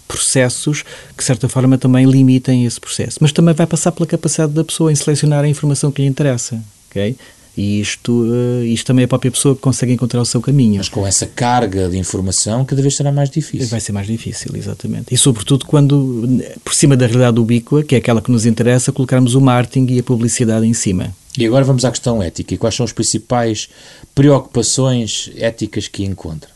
processos 0.06 0.82
que, 0.82 1.18
de 1.18 1.24
certa 1.24 1.48
forma, 1.48 1.78
também 1.78 2.04
limitem 2.04 2.66
esse 2.66 2.78
processo. 2.78 3.18
Mas 3.20 3.32
também 3.32 3.54
vai 3.54 3.66
passar 3.66 3.92
pela 3.92 4.06
capacidade 4.06 4.52
da 4.52 4.62
pessoa 4.62 4.92
em 4.92 4.94
selecionar 4.94 5.44
a 5.44 5.48
informação 5.48 5.90
que 5.90 6.02
lhe 6.02 6.08
interessa, 6.08 6.62
ok? 6.90 7.16
E 7.56 7.80
isto, 7.80 8.12
uh, 8.12 8.64
isto 8.64 8.86
também 8.86 9.02
é 9.02 9.04
a 9.04 9.08
própria 9.08 9.30
pessoa 9.30 9.54
que 9.54 9.60
consegue 9.60 9.92
encontrar 9.92 10.20
o 10.20 10.24
seu 10.24 10.40
caminho. 10.40 10.76
Mas 10.78 10.88
com 10.88 11.06
essa 11.06 11.26
carga 11.26 11.88
de 11.88 11.98
informação, 11.98 12.64
cada 12.64 12.80
vez 12.80 12.96
será 12.96 13.12
mais 13.12 13.28
difícil. 13.28 13.68
Vai 13.68 13.80
ser 13.80 13.92
mais 13.92 14.06
difícil, 14.06 14.52
exatamente. 14.54 15.12
E 15.12 15.18
sobretudo 15.18 15.66
quando, 15.66 16.26
por 16.64 16.74
cima 16.74 16.96
da 16.96 17.06
realidade 17.06 17.38
ubíqua, 17.38 17.82
que 17.82 17.94
é 17.94 17.98
aquela 17.98 18.22
que 18.22 18.30
nos 18.30 18.46
interessa, 18.46 18.90
colocarmos 18.90 19.34
o 19.34 19.40
marketing 19.40 19.92
e 19.92 19.98
a 19.98 20.02
publicidade 20.02 20.66
em 20.66 20.72
cima. 20.72 21.14
E 21.36 21.46
agora 21.46 21.64
vamos 21.64 21.84
à 21.84 21.90
questão 21.90 22.22
ética. 22.22 22.54
E 22.54 22.58
quais 22.58 22.74
são 22.74 22.84
as 22.84 22.92
principais 22.92 23.68
preocupações 24.14 25.30
éticas 25.36 25.88
que 25.88 26.04
encontra? 26.04 26.51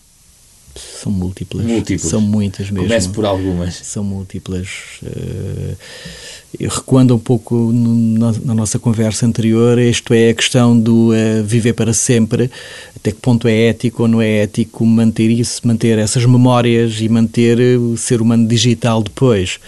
São 0.77 1.11
múltiplas. 1.11 1.65
múltiplas. 1.65 2.11
São 2.11 2.21
muitas 2.21 2.71
mesmo. 2.71 2.89
Comece 2.89 3.09
por 3.09 3.25
algumas. 3.25 3.75
São 3.75 4.05
múltiplas. 4.05 4.69
Uh, 5.03 5.77
recuando 6.59 7.15
um 7.15 7.19
pouco 7.19 7.71
na, 7.73 8.55
nossa 8.55 8.79
conversa 8.79 9.27
anterior, 9.27 9.79
isto 9.79 10.15
é 10.15 10.31
a 10.31 10.35
questão 10.35 10.79
do 10.79 11.11
uh, 11.11 11.45
viver 11.45 11.75
para 11.75 11.93
sempre, 11.93 12.51
até 12.95 13.11
que 13.12 13.19
ponto 13.19 13.47
é 13.47 13.69
ético 13.69 14.03
ou 14.03 14.09
não 14.09 14.23
é 14.23 14.43
ético 14.43 14.85
manter 14.85 15.31
isso, 15.31 15.61
manter 15.67 15.99
essas 15.99 16.25
memórias 16.25 17.01
e 17.01 17.09
manter 17.09 17.59
o 17.79 17.97
ser 17.97 18.21
humano 18.21 18.47
digital 18.47 19.03
depois. 19.03 19.59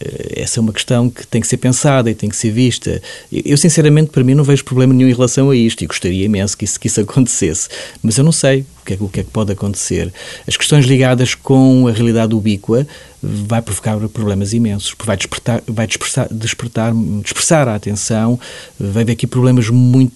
Eh, 0.00 0.42
essa 0.42 0.58
é 0.58 0.60
uma 0.60 0.72
questão 0.72 1.10
que 1.10 1.26
tem 1.26 1.40
que 1.40 1.46
ser 1.46 1.56
pensada 1.56 2.10
e 2.10 2.14
tem 2.14 2.28
que 2.28 2.36
ser 2.36 2.50
vista. 2.50 3.00
Eu, 3.32 3.56
sinceramente, 3.56 4.10
para 4.10 4.22
mim, 4.24 4.34
não 4.34 4.44
vejo 4.44 4.64
problema 4.64 4.92
nenhum 4.92 5.08
em 5.08 5.12
relação 5.12 5.50
a 5.50 5.56
isto 5.56 5.82
e 5.82 5.86
gostaria 5.86 6.24
imenso 6.24 6.56
que 6.56 6.64
isso, 6.64 6.78
que 6.78 6.86
isso 6.86 7.00
acontecesse, 7.02 7.68
mas 8.02 8.16
eu 8.18 8.24
não 8.24 8.32
sei 8.32 8.60
o 8.82 8.84
que, 8.84 8.94
é, 8.94 8.96
o 9.00 9.08
que 9.08 9.20
é 9.20 9.24
que 9.24 9.30
pode 9.30 9.52
acontecer. 9.52 10.12
As 10.46 10.56
questões 10.56 10.84
ligadas 10.84 11.34
com 11.34 11.86
a 11.86 11.92
realidade 11.92 12.34
ubíqua 12.34 12.86
vai 13.22 13.60
provocar 13.60 13.98
problemas 14.08 14.52
imensos, 14.52 14.94
vai 15.04 15.16
despertar, 15.16 15.62
vai 15.66 15.86
despertar, 15.86 16.28
despertar, 16.30 16.92
dispersar 17.22 17.68
a 17.68 17.74
atenção, 17.74 18.38
vai 18.78 19.02
haver 19.02 19.12
aqui 19.12 19.26
problemas 19.26 19.68
muito 19.68 20.12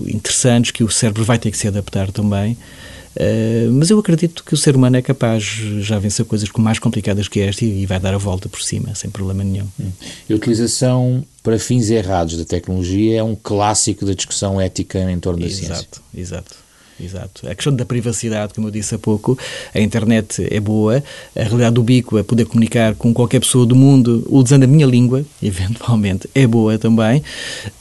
interessantes 0.00 0.70
que 0.70 0.82
o 0.82 0.90
cérebro 0.90 1.24
vai 1.24 1.38
ter 1.38 1.50
que 1.50 1.58
se 1.58 1.68
adaptar 1.68 2.10
também. 2.10 2.56
Uh, 3.16 3.70
mas 3.72 3.90
eu 3.90 3.98
acredito 3.98 4.42
que 4.42 4.54
o 4.54 4.56
ser 4.56 4.74
humano 4.74 4.96
é 4.96 5.02
capaz 5.02 5.42
já 5.80 5.98
vencer 5.98 6.24
coisas 6.24 6.48
mais 6.56 6.78
complicadas 6.78 7.28
que 7.28 7.40
esta 7.40 7.64
e, 7.64 7.82
e 7.82 7.86
vai 7.86 8.00
dar 8.00 8.14
a 8.14 8.18
volta 8.18 8.48
por 8.48 8.62
cima, 8.62 8.94
sem 8.94 9.10
problema 9.10 9.44
nenhum. 9.44 9.66
Hum. 9.78 9.90
A 10.30 10.34
utilização 10.34 11.24
para 11.42 11.58
fins 11.58 11.90
errados 11.90 12.38
da 12.38 12.44
tecnologia 12.44 13.18
é 13.18 13.22
um 13.22 13.34
clássico 13.34 14.06
da 14.06 14.14
discussão 14.14 14.60
ética 14.60 15.10
em 15.10 15.18
torno 15.18 15.40
da 15.40 15.46
exato, 15.46 15.66
ciência. 15.66 15.74
Exato, 15.74 16.02
exato. 16.14 16.61
Exato. 17.02 17.48
A 17.48 17.54
questão 17.54 17.74
da 17.74 17.84
privacidade, 17.84 18.54
como 18.54 18.68
eu 18.68 18.70
disse 18.70 18.94
há 18.94 18.98
pouco, 18.98 19.36
a 19.74 19.80
internet 19.80 20.46
é 20.50 20.60
boa, 20.60 21.02
a 21.36 21.42
realidade 21.42 21.74
do 21.74 21.82
bico 21.82 22.18
é 22.18 22.22
poder 22.22 22.44
comunicar 22.44 22.94
com 22.94 23.12
qualquer 23.12 23.40
pessoa 23.40 23.66
do 23.66 23.74
mundo 23.74 24.26
usando 24.30 24.64
a 24.64 24.66
minha 24.66 24.86
língua, 24.86 25.24
eventualmente, 25.42 26.28
é 26.34 26.46
boa 26.46 26.78
também, 26.78 27.22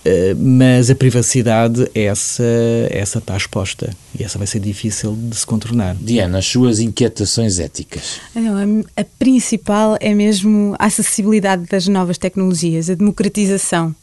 eh, 0.03 0.33
mas 0.37 0.89
a 0.89 0.95
privacidade, 0.95 1.89
essa, 1.93 2.43
essa 2.89 3.19
está 3.19 3.37
exposta 3.37 3.89
e 4.17 4.23
essa 4.23 4.37
vai 4.37 4.47
ser 4.47 4.59
difícil 4.59 5.15
de 5.15 5.35
se 5.35 5.45
contornar. 5.45 5.95
Diana, 5.95 6.39
as 6.39 6.45
suas 6.45 6.79
inquietações 6.79 7.59
éticas? 7.59 8.19
Não, 8.33 8.57
a, 8.57 9.01
a 9.01 9.05
principal 9.19 9.97
é 9.99 10.13
mesmo 10.13 10.75
a 10.79 10.85
acessibilidade 10.85 11.65
das 11.69 11.87
novas 11.87 12.17
tecnologias, 12.17 12.89
a 12.89 12.95
democratização. 12.95 13.95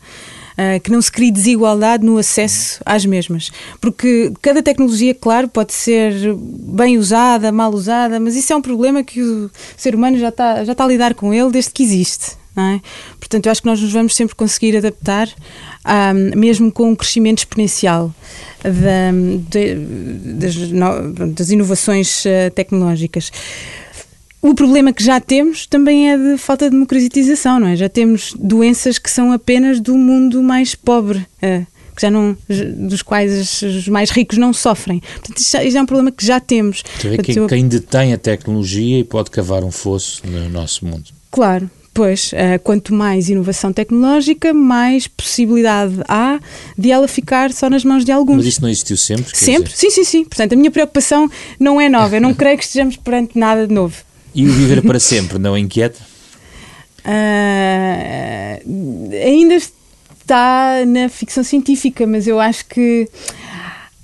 Uh, 0.58 0.80
que 0.80 0.90
não 0.90 1.00
se 1.00 1.12
crie 1.12 1.30
desigualdade 1.30 2.04
no 2.04 2.18
acesso 2.18 2.80
às 2.84 3.06
mesmas. 3.06 3.52
Porque 3.80 4.32
cada 4.42 4.60
tecnologia, 4.60 5.14
claro, 5.14 5.46
pode 5.46 5.72
ser 5.72 6.12
bem 6.34 6.98
usada, 6.98 7.52
mal 7.52 7.72
usada, 7.72 8.18
mas 8.18 8.34
isso 8.34 8.52
é 8.52 8.56
um 8.56 8.60
problema 8.60 9.04
que 9.04 9.22
o 9.22 9.48
ser 9.76 9.94
humano 9.94 10.18
já 10.18 10.30
está, 10.30 10.64
já 10.64 10.72
está 10.72 10.82
a 10.82 10.88
lidar 10.88 11.14
com 11.14 11.32
ele 11.32 11.52
desde 11.52 11.70
que 11.70 11.84
existe. 11.84 12.36
É? 12.56 12.80
Portanto, 13.20 13.46
eu 13.46 13.52
acho 13.52 13.62
que 13.62 13.68
nós 13.68 13.80
nos 13.80 13.92
vamos 13.92 14.16
sempre 14.16 14.34
conseguir 14.34 14.76
adaptar, 14.76 15.28
um, 15.86 16.36
mesmo 16.36 16.72
com 16.72 16.90
um 16.90 16.96
crescimento 16.96 17.38
exponencial 17.38 18.12
de, 19.48 19.76
das, 20.34 20.56
das, 21.34 21.50
inovações 21.50 22.24
uh, 22.24 22.50
tecnológicas. 22.52 23.30
O 24.40 24.54
problema 24.54 24.92
que 24.92 25.02
já 25.02 25.20
temos 25.20 25.66
também 25.66 26.10
é 26.10 26.16
de 26.16 26.38
falta 26.38 26.66
de 26.66 26.70
democratização, 26.70 27.58
não 27.58 27.68
é? 27.68 27.76
Já 27.76 27.88
temos 27.88 28.34
doenças 28.38 28.98
que 28.98 29.10
são 29.10 29.32
apenas 29.32 29.80
do 29.80 29.96
mundo 29.96 30.42
mais 30.42 30.74
pobre. 30.74 31.26
É, 31.42 31.66
que 31.96 32.02
já 32.02 32.10
não, 32.12 32.36
dos 32.88 33.02
quais 33.02 33.60
os 33.62 33.88
mais 33.88 34.10
ricos 34.10 34.38
não 34.38 34.52
sofrem. 34.52 35.00
Portanto, 35.00 35.38
isto, 35.38 35.56
é 35.56 35.82
um 35.82 35.86
problema 35.86 36.12
que 36.12 36.24
já 36.24 36.38
temos. 36.38 36.84
Quem, 37.00 37.36
eu... 37.36 37.48
quem 37.48 37.66
detém 37.66 38.12
a 38.12 38.18
tecnologia 38.18 39.00
e 39.00 39.04
pode 39.04 39.32
cavar 39.32 39.64
um 39.64 39.72
fosso 39.72 40.22
no 40.24 40.48
nosso 40.48 40.86
mundo. 40.86 41.10
Claro, 41.28 41.68
Pois, 41.98 42.30
uh, 42.32 42.60
quanto 42.62 42.94
mais 42.94 43.28
inovação 43.28 43.72
tecnológica, 43.72 44.54
mais 44.54 45.08
possibilidade 45.08 45.96
há 46.06 46.38
de 46.78 46.92
ela 46.92 47.08
ficar 47.08 47.52
só 47.52 47.68
nas 47.68 47.82
mãos 47.82 48.04
de 48.04 48.12
alguns. 48.12 48.36
Mas 48.36 48.46
isso 48.46 48.62
não 48.62 48.68
existiu 48.68 48.96
sempre? 48.96 49.36
Sempre? 49.36 49.72
Sim, 49.74 49.90
sim, 49.90 50.04
sim. 50.04 50.24
Portanto, 50.24 50.52
a 50.52 50.56
minha 50.56 50.70
preocupação 50.70 51.28
não 51.58 51.80
é 51.80 51.88
nova. 51.88 52.16
Eu 52.16 52.20
não 52.20 52.32
creio 52.34 52.56
que 52.56 52.62
estejamos 52.62 52.96
perante 52.96 53.36
nada 53.36 53.66
de 53.66 53.74
novo. 53.74 53.96
E 54.34 54.46
o 54.46 54.52
viver 54.52 54.82
para 54.82 55.00
sempre 55.00 55.38
não 55.38 55.56
inquieta? 55.56 56.00
Uh, 57.04 59.10
ainda 59.12 59.54
está 59.54 60.84
na 60.86 61.08
ficção 61.08 61.42
científica, 61.42 62.06
mas 62.06 62.26
eu 62.26 62.38
acho 62.38 62.66
que 62.66 63.08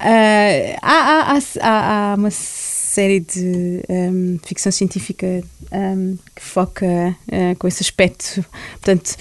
uh, 0.00 0.78
há, 0.80 0.82
há, 0.82 1.38
há, 1.60 1.60
há, 1.60 2.14
uma 2.14 2.30
série 2.30 3.20
de 3.20 3.82
um, 3.88 4.38
ficção 4.42 4.72
científica 4.72 5.42
um, 5.70 6.16
que 6.34 6.42
foca 6.42 6.86
uh, 6.86 7.56
com 7.58 7.68
esse 7.68 7.82
aspecto. 7.82 8.44
Portanto, 8.72 9.16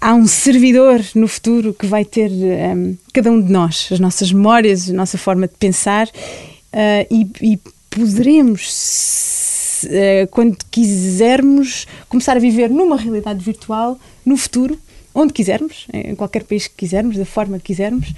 há 0.00 0.14
um 0.14 0.26
servidor 0.26 1.00
no 1.14 1.28
futuro 1.28 1.74
que 1.74 1.86
vai 1.86 2.04
ter 2.04 2.30
um, 2.30 2.96
cada 3.12 3.30
um 3.30 3.40
de 3.40 3.52
nós, 3.52 3.88
as 3.92 4.00
nossas 4.00 4.32
memórias, 4.32 4.88
a 4.88 4.92
nossa 4.92 5.18
forma 5.18 5.46
de 5.46 5.54
pensar 5.54 6.08
uh, 6.08 7.06
e, 7.10 7.30
e 7.42 7.60
poderemos, 7.90 8.70
quando 10.30 10.56
quisermos, 10.70 11.86
começar 12.08 12.36
a 12.36 12.40
viver 12.40 12.70
numa 12.70 12.96
realidade 12.96 13.42
virtual 13.44 13.98
no 14.24 14.36
futuro, 14.36 14.78
onde 15.14 15.32
quisermos, 15.32 15.86
em 15.92 16.14
qualquer 16.14 16.44
país 16.44 16.66
que 16.66 16.74
quisermos, 16.74 17.16
da 17.16 17.24
forma 17.24 17.58
que 17.58 17.64
quisermos, 17.64 18.14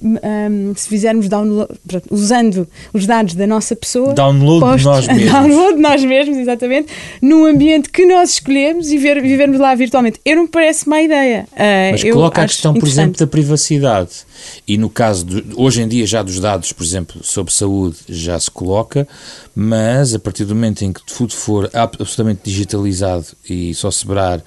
um, 0.00 0.74
se 0.74 0.88
fizermos 0.88 1.28
download, 1.28 1.72
usando 2.10 2.68
os 2.92 3.06
dados 3.06 3.34
da 3.34 3.46
nossa 3.46 3.74
pessoa, 3.74 4.14
download 4.14 4.60
postos, 4.60 4.80
de 4.80 4.86
nós 4.86 5.06
mesmos, 5.08 5.32
download 5.32 5.76
de 5.76 5.82
nós 5.82 6.04
mesmos, 6.04 6.36
exatamente, 6.38 6.92
num 7.20 7.44
ambiente 7.44 7.90
que 7.90 8.06
nós 8.06 8.30
escolhemos 8.30 8.90
e 8.90 8.98
ver, 8.98 9.20
vivermos 9.20 9.58
lá 9.58 9.74
virtualmente. 9.74 10.20
Eu 10.24 10.36
não 10.36 10.42
me 10.44 10.48
parece 10.48 10.88
má 10.88 11.02
ideia. 11.02 11.46
Uh, 11.52 11.92
Mas 11.92 12.04
coloca 12.04 12.42
a 12.42 12.46
questão, 12.46 12.74
por 12.74 12.88
exemplo, 12.88 13.18
da 13.18 13.26
privacidade. 13.26 14.10
E 14.66 14.78
no 14.78 14.88
caso, 14.88 15.24
de, 15.24 15.44
hoje 15.56 15.82
em 15.82 15.88
dia, 15.88 16.06
já 16.06 16.22
dos 16.22 16.38
dados, 16.38 16.72
por 16.72 16.84
exemplo, 16.84 17.22
sobre 17.24 17.52
saúde, 17.52 17.96
já 18.08 18.38
se 18.38 18.50
coloca, 18.50 19.06
mas 19.54 20.14
a 20.14 20.18
partir 20.18 20.44
do 20.44 20.54
momento 20.54 20.84
em 20.84 20.92
que 20.92 21.00
tudo 21.04 21.32
for 21.32 21.68
absolutamente 21.72 22.40
digitalizado 22.44 23.26
e 23.48 23.74
só 23.74 23.90
sobrar 23.90 24.42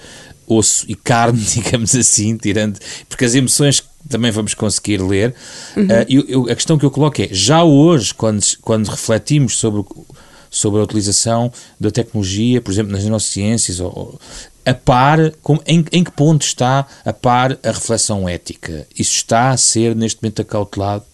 osso 0.47 0.86
e 0.88 0.95
carne, 0.95 1.39
digamos 1.54 1.95
assim, 1.95 2.36
tirando, 2.38 2.80
porque 3.08 3.25
as 3.25 3.36
emoções 3.36 3.84
também 4.09 4.31
vamos 4.31 4.53
conseguir 4.53 5.01
ler. 5.01 5.33
Uhum. 5.75 5.83
Uh, 5.83 6.05
eu, 6.09 6.25
eu, 6.27 6.43
a 6.51 6.55
questão 6.55 6.77
que 6.77 6.85
eu 6.85 6.91
coloco 6.91 7.21
é, 7.21 7.29
já 7.31 7.63
hoje, 7.63 8.13
quando, 8.13 8.43
quando 8.61 8.87
refletimos 8.87 9.57
sobre, 9.57 9.83
sobre 10.49 10.79
a 10.79 10.83
utilização 10.83 11.51
da 11.79 11.91
tecnologia, 11.91 12.61
por 12.61 12.71
exemplo, 12.71 12.91
nas 12.91 13.03
neurociências, 13.03 13.79
ou, 13.79 14.19
a 14.65 14.73
par, 14.73 15.31
com, 15.41 15.59
em, 15.65 15.83
em 15.91 16.03
que 16.03 16.11
ponto 16.11 16.43
está 16.43 16.85
a 17.03 17.13
par 17.13 17.57
a 17.63 17.71
reflexão 17.71 18.29
ética? 18.29 18.87
Isso 18.97 19.15
está 19.15 19.49
a 19.49 19.57
ser, 19.57 19.95
neste 19.95 20.21
momento, 20.21 20.41
acautelado 20.41 21.05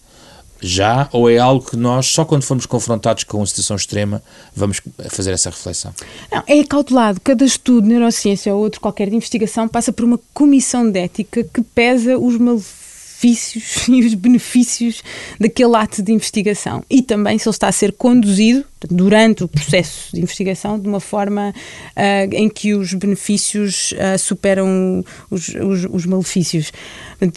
já 0.60 1.08
ou 1.12 1.30
é 1.30 1.38
algo 1.38 1.64
que 1.64 1.76
nós, 1.76 2.06
só 2.06 2.24
quando 2.24 2.42
formos 2.42 2.66
confrontados 2.66 3.24
com 3.24 3.38
uma 3.38 3.46
situação 3.46 3.76
extrema, 3.76 4.22
vamos 4.54 4.80
fazer 5.08 5.32
essa 5.32 5.50
reflexão? 5.50 5.94
Não, 6.30 6.42
é 6.46 6.64
cautelado. 6.64 7.20
Cada 7.20 7.44
estudo 7.44 7.86
neurociência 7.86 8.54
ou 8.54 8.60
outro 8.60 8.80
qualquer 8.80 9.08
de 9.08 9.16
investigação 9.16 9.68
passa 9.68 9.92
por 9.92 10.04
uma 10.04 10.18
comissão 10.34 10.90
de 10.90 10.98
ética 10.98 11.44
que 11.44 11.62
pesa 11.62 12.18
os 12.18 12.36
malefícios 12.38 12.77
e 13.88 14.04
os 14.04 14.14
benefícios 14.14 15.02
daquele 15.38 15.76
ato 15.76 16.02
de 16.02 16.12
investigação. 16.12 16.84
E 16.88 17.02
também 17.02 17.38
se 17.38 17.48
ele 17.48 17.54
está 17.54 17.68
a 17.68 17.72
ser 17.72 17.92
conduzido 17.92 18.64
durante 18.86 19.44
o 19.44 19.48
processo 19.48 20.14
de 20.14 20.20
investigação 20.20 20.78
de 20.78 20.86
uma 20.86 21.00
forma 21.00 21.52
uh, 21.96 22.34
em 22.34 22.48
que 22.48 22.74
os 22.74 22.94
benefícios 22.94 23.92
uh, 23.92 24.18
superam 24.18 25.04
os, 25.30 25.48
os, 25.48 25.86
os 25.90 26.06
malefícios. 26.06 26.72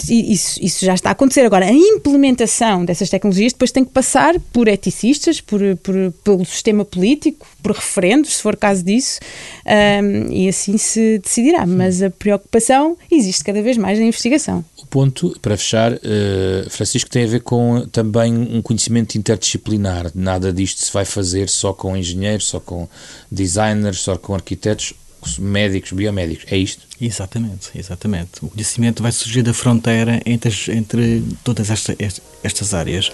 Isso, 0.10 0.60
isso, 0.62 0.86
já 0.86 0.94
está 0.94 1.10
a 1.10 1.12
acontecer. 1.14 1.42
Agora, 1.42 1.66
a 1.66 1.74
implementação 1.74 2.86
dessas 2.86 3.10
tecnologias 3.10 3.54
depois 3.54 3.72
tem 3.72 3.84
que 3.84 3.92
passar 3.92 4.40
por 4.54 4.68
eticistas, 4.68 5.42
por, 5.42 5.60
por 5.78 5.96
pelo 6.24 6.46
sistema 6.46 6.86
político, 6.86 7.48
por 7.64 7.72
referendos, 7.76 8.36
se 8.36 8.42
for 8.44 8.56
caso 8.56 8.84
disso, 8.84 9.20
um, 9.66 10.32
e 10.32 10.48
assim 10.48 10.78
se 10.78 11.18
decidirá. 11.20 11.66
Mas 11.66 12.04
a 12.04 12.12
preocupação 12.12 12.96
existe 13.10 13.44
cada 13.44 13.62
vez 13.62 13.76
mais 13.78 13.98
na 13.98 14.06
investigação 14.06 14.64
ponto, 14.92 15.36
para 15.42 15.58
fechar, 15.58 15.94
uh, 15.94 16.70
Francisco, 16.70 17.10
tem 17.10 17.24
a 17.24 17.28
ver 17.28 17.40
com 17.40 17.88
também 17.92 18.38
um 18.38 18.62
conhecimento 18.62 19.18
interdisciplinar. 19.18 20.12
Nada 20.14 20.52
disto 20.52 20.82
se 20.82 20.92
vai 20.92 21.06
fazer 21.06 21.31
só 21.50 21.74
com 21.74 21.96
engenheiros, 21.96 22.48
só 22.48 22.60
com 22.60 22.88
designers, 23.30 24.00
só 24.00 24.18
com 24.18 24.34
arquitetos, 24.34 24.94
médicos, 25.40 25.92
biomédicos. 25.92 26.46
É 26.52 26.58
isto? 26.58 26.84
Exatamente, 27.00 27.70
exatamente. 27.76 28.44
O 28.44 28.50
conhecimento 28.50 29.04
vai 29.04 29.12
surgir 29.12 29.44
da 29.44 29.54
fronteira 29.54 30.22
entre, 30.26 30.52
entre 30.72 31.24
todas 31.44 31.70
esta, 31.70 31.96
estas 32.44 32.74
áreas. 32.74 33.12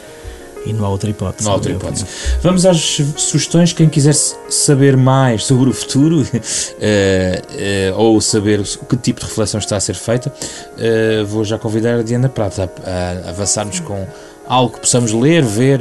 E 0.65 0.73
não 0.73 0.85
há 0.85 0.89
outra 0.89 1.09
hipótese. 1.09 1.45
Não 1.45 1.53
há 1.53 1.55
outra 1.55 1.71
hipótese. 1.71 2.05
Vamos 2.41 2.65
às 2.65 2.77
sugestões. 3.15 3.71
Quem 3.71 3.87
quiser 3.87 4.13
saber 4.13 4.97
mais 4.97 5.45
sobre 5.45 5.69
o 5.69 5.73
futuro 5.73 6.21
uh, 6.21 6.23
uh, 7.95 7.97
ou 7.97 8.19
saber 8.19 8.61
que 8.63 8.97
tipo 8.97 9.21
de 9.21 9.27
reflexão 9.27 9.59
está 9.59 9.77
a 9.77 9.79
ser 9.79 9.95
feita, 9.95 10.29
uh, 10.29 11.25
vou 11.25 11.45
já 11.45 11.57
convidar 11.57 11.99
a 11.99 12.03
Diana 12.03 12.27
Prata 12.27 12.69
a, 12.83 12.89
a, 12.89 13.29
avançarmos 13.29 13.79
com 13.79 14.05
algo 14.45 14.73
que 14.73 14.81
possamos 14.81 15.13
ler, 15.13 15.43
ver, 15.43 15.79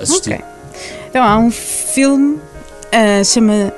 assistir. 0.00 0.34
Okay. 0.34 0.59
Então, 1.10 1.22
há 1.22 1.38
um 1.38 1.50
filme, 1.50 2.38
chama, 3.24 3.72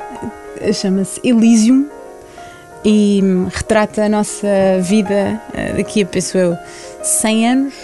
chama-se 0.73 1.21
Elysium 1.25 1.87
e 2.85 3.23
retrata 3.51 4.05
a 4.05 4.09
nossa 4.09 4.47
vida 4.83 5.41
daqui 5.77 6.03
a, 6.03 6.07
penso 6.07 6.37
eu, 6.37 6.57
100 7.03 7.49
anos 7.49 7.75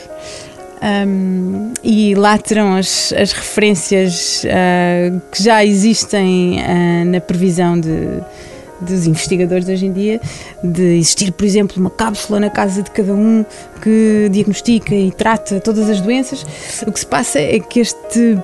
um, 0.82 1.72
e 1.82 2.14
lá 2.14 2.38
terão 2.38 2.76
as, 2.76 3.12
as 3.12 3.32
referências 3.32 4.44
uh, 4.44 5.20
que 5.32 5.42
já 5.42 5.64
existem 5.64 6.58
uh, 6.60 7.04
na 7.04 7.20
previsão 7.20 7.78
de, 7.78 8.20
dos 8.80 9.06
investigadores 9.06 9.68
hoje 9.68 9.86
em 9.86 9.92
dia, 9.92 10.20
de 10.62 10.98
existir, 10.98 11.32
por 11.32 11.44
exemplo, 11.44 11.80
uma 11.80 11.90
cápsula 11.90 12.38
na 12.38 12.50
casa 12.50 12.82
de 12.82 12.90
cada 12.90 13.12
um 13.12 13.44
que 13.82 14.28
diagnostica 14.30 14.94
e 14.94 15.10
trata 15.10 15.60
todas 15.60 15.90
as 15.90 16.00
doenças. 16.00 16.46
O 16.86 16.92
que 16.92 17.00
se 17.00 17.06
passa 17.06 17.40
é 17.40 17.58
que 17.58 17.80
este 17.80 18.38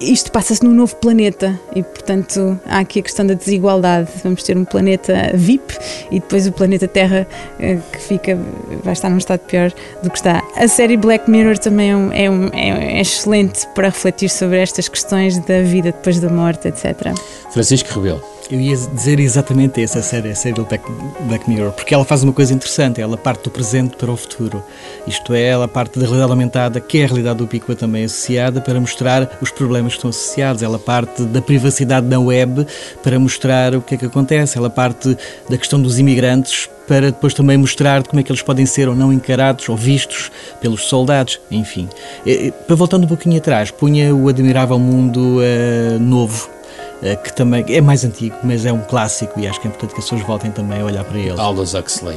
isto 0.00 0.32
passa-se 0.32 0.64
num 0.64 0.72
novo 0.72 0.96
planeta 0.96 1.58
e, 1.74 1.82
portanto, 1.82 2.58
há 2.66 2.78
aqui 2.78 3.00
a 3.00 3.02
questão 3.02 3.26
da 3.26 3.34
desigualdade. 3.34 4.08
Vamos 4.22 4.42
ter 4.42 4.56
um 4.56 4.64
planeta 4.64 5.30
VIP 5.34 5.74
e 6.10 6.20
depois 6.20 6.46
o 6.46 6.52
planeta 6.52 6.88
Terra 6.88 7.26
eh, 7.60 7.78
que 7.92 7.98
fica, 8.00 8.38
vai 8.82 8.92
estar 8.92 9.08
num 9.08 9.18
estado 9.18 9.40
pior 9.40 9.72
do 10.02 10.10
que 10.10 10.16
está. 10.16 10.42
A 10.56 10.68
série 10.68 10.96
Black 10.96 11.30
Mirror 11.30 11.58
também 11.58 11.90
é, 11.90 11.96
um, 11.96 12.12
é, 12.12 12.30
um, 12.30 12.48
é 12.52 13.00
excelente 13.00 13.66
para 13.74 13.88
refletir 13.88 14.28
sobre 14.28 14.58
estas 14.58 14.88
questões 14.88 15.38
da 15.38 15.62
vida 15.62 15.92
depois 15.92 16.18
da 16.20 16.28
morte, 16.28 16.68
etc. 16.68 17.12
Francisco 17.52 18.00
Rebelo. 18.00 18.37
Eu 18.50 18.58
ia 18.58 18.74
dizer 18.74 19.20
exatamente 19.20 19.82
essa 19.82 20.00
série, 20.00 20.30
a 20.30 20.34
série 20.34 20.54
do 20.54 20.64
Black, 20.64 20.84
Black, 21.26 21.50
Mirror, 21.50 21.70
porque 21.72 21.92
ela 21.92 22.04
faz 22.04 22.22
uma 22.22 22.32
coisa 22.32 22.54
interessante, 22.54 22.98
ela 22.98 23.16
parte 23.16 23.44
do 23.44 23.50
presente 23.50 23.94
para 23.94 24.10
o 24.10 24.16
futuro. 24.16 24.64
Isto 25.06 25.34
é, 25.34 25.48
ela 25.48 25.68
parte 25.68 25.98
da 25.98 26.06
realidade 26.06 26.30
aumentada, 26.30 26.80
que 26.80 26.98
é 26.98 27.04
a 27.04 27.06
realidade 27.08 27.42
ubíqua 27.42 27.76
também 27.76 28.04
associada, 28.04 28.62
para 28.62 28.80
mostrar 28.80 29.38
os 29.42 29.50
problemas 29.50 29.92
que 29.92 29.98
estão 29.98 30.08
associados. 30.08 30.62
Ela 30.62 30.78
parte 30.78 31.24
da 31.24 31.42
privacidade 31.42 32.06
na 32.06 32.18
web 32.18 32.66
para 33.02 33.18
mostrar 33.18 33.74
o 33.74 33.82
que 33.82 33.96
é 33.96 33.98
que 33.98 34.06
acontece. 34.06 34.56
Ela 34.56 34.70
parte 34.70 35.14
da 35.50 35.58
questão 35.58 35.80
dos 35.80 35.98
imigrantes 35.98 36.70
para 36.86 37.10
depois 37.12 37.34
também 37.34 37.58
mostrar 37.58 38.02
como 38.02 38.18
é 38.18 38.22
que 38.22 38.32
eles 38.32 38.40
podem 38.40 38.64
ser 38.64 38.88
ou 38.88 38.96
não 38.96 39.12
encarados 39.12 39.68
ou 39.68 39.76
vistos 39.76 40.32
pelos 40.58 40.84
soldados, 40.84 41.38
enfim. 41.50 41.86
Para 42.66 42.74
voltando 42.74 43.04
um 43.04 43.08
pouquinho 43.08 43.36
atrás, 43.36 43.70
punha 43.70 44.14
o 44.14 44.26
admirável 44.26 44.78
mundo 44.78 45.36
uh, 45.38 45.98
novo 46.00 46.48
eh, 46.54 46.57
que 47.22 47.32
também 47.32 47.64
é 47.68 47.80
mais 47.80 48.04
antigo, 48.04 48.36
mas 48.42 48.66
é 48.66 48.72
um 48.72 48.80
clássico 48.80 49.38
e 49.38 49.46
acho 49.46 49.60
que 49.60 49.66
é 49.66 49.70
importante 49.70 49.94
que 49.94 50.00
as 50.00 50.04
pessoas 50.04 50.22
voltem 50.26 50.50
também 50.50 50.80
a 50.80 50.84
olhar 50.84 51.04
para 51.04 51.18
ele. 51.18 51.38
Aldous 51.38 51.74
Huxley. 51.74 52.16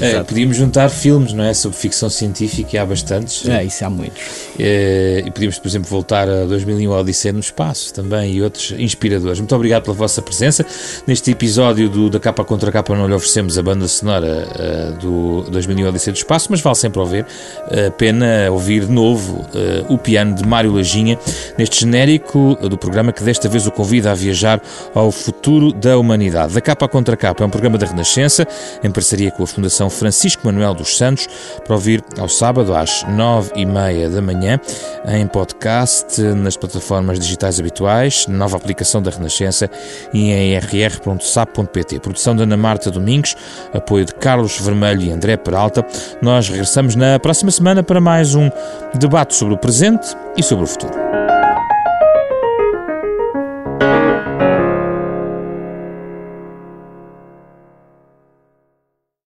É, 0.00 0.22
podíamos 0.22 0.56
juntar 0.56 0.88
filmes, 0.90 1.32
não 1.32 1.44
é? 1.44 1.54
Sobre 1.54 1.78
ficção 1.78 2.10
científica 2.10 2.76
e 2.76 2.78
há 2.78 2.84
bastantes. 2.84 3.48
É, 3.48 3.64
isso 3.64 3.84
há 3.84 3.90
muitos. 3.90 4.22
É, 4.58 5.22
e 5.24 5.30
podíamos, 5.30 5.58
por 5.58 5.68
exemplo, 5.68 5.88
voltar 5.88 6.28
a 6.28 6.44
2001 6.44 6.90
Odisseia 6.90 7.32
no 7.32 7.40
Espaço 7.40 7.94
também 7.94 8.34
e 8.34 8.42
outros 8.42 8.72
inspiradores. 8.72 9.38
Muito 9.38 9.54
obrigado 9.54 9.84
pela 9.84 9.96
vossa 9.96 10.20
presença. 10.20 10.66
Neste 11.06 11.30
episódio 11.30 11.88
do 11.88 12.10
Da 12.10 12.20
Capa 12.20 12.44
Contra 12.44 12.70
Capa 12.70 12.94
não 12.94 13.06
lhe 13.06 13.14
oferecemos 13.14 13.56
a 13.56 13.62
banda 13.62 13.88
sonora 13.88 14.46
uh, 14.48 14.98
do 14.98 15.50
2001 15.50 15.88
Odisseia 15.88 16.12
do 16.12 16.18
Espaço, 16.18 16.48
mas 16.50 16.60
vale 16.60 16.76
sempre 16.76 17.00
ouvir. 17.00 17.24
Uh, 17.66 17.90
pena 17.92 18.50
ouvir 18.50 18.84
de 18.84 18.92
novo 18.92 19.46
uh, 19.54 19.92
o 19.92 19.96
piano 19.96 20.34
de 20.34 20.46
Mário 20.46 20.72
Lajinha 20.74 21.18
neste 21.56 21.80
genérico 21.80 22.58
do 22.68 22.76
programa 22.76 23.12
que 23.12 23.22
desta 23.22 23.48
vez 23.48 23.66
o 23.66 23.70
convida 23.70 24.09
a 24.10 24.14
viajar 24.14 24.60
ao 24.94 25.10
futuro 25.10 25.72
da 25.72 25.98
humanidade. 25.98 26.54
Da 26.54 26.60
capa 26.60 26.88
contra 26.88 27.16
capa 27.16 27.42
é 27.42 27.46
um 27.46 27.50
programa 27.50 27.78
da 27.78 27.86
Renascença, 27.86 28.46
em 28.82 28.90
parceria 28.90 29.30
com 29.30 29.42
a 29.42 29.46
Fundação 29.46 29.88
Francisco 29.90 30.46
Manuel 30.46 30.74
dos 30.74 30.96
Santos, 30.96 31.26
para 31.64 31.74
ouvir 31.74 32.02
ao 32.18 32.28
sábado 32.28 32.74
às 32.74 33.04
nove 33.04 33.50
e 33.54 33.64
meia 33.64 34.08
da 34.08 34.20
manhã, 34.20 34.60
em 35.06 35.26
podcast, 35.26 36.20
nas 36.20 36.56
plataformas 36.56 37.18
digitais 37.18 37.58
habituais, 37.58 38.26
nova 38.26 38.56
aplicação 38.56 39.02
da 39.02 39.10
Renascença 39.10 39.70
e 40.12 40.30
em 40.30 40.58
rr.sap.pt. 40.58 42.00
Produção 42.00 42.34
da 42.36 42.42
Ana 42.42 42.56
Marta 42.56 42.90
Domingos, 42.90 43.36
apoio 43.72 44.04
de 44.04 44.14
Carlos 44.14 44.58
Vermelho 44.58 45.02
e 45.02 45.10
André 45.10 45.36
Peralta. 45.36 45.84
Nós 46.20 46.48
regressamos 46.48 46.94
na 46.94 47.18
próxima 47.18 47.50
semana 47.50 47.82
para 47.82 48.00
mais 48.00 48.34
um 48.34 48.50
debate 48.94 49.34
sobre 49.34 49.54
o 49.54 49.58
presente 49.58 50.16
e 50.36 50.42
sobre 50.42 50.64
o 50.64 50.66
futuro. 50.66 51.09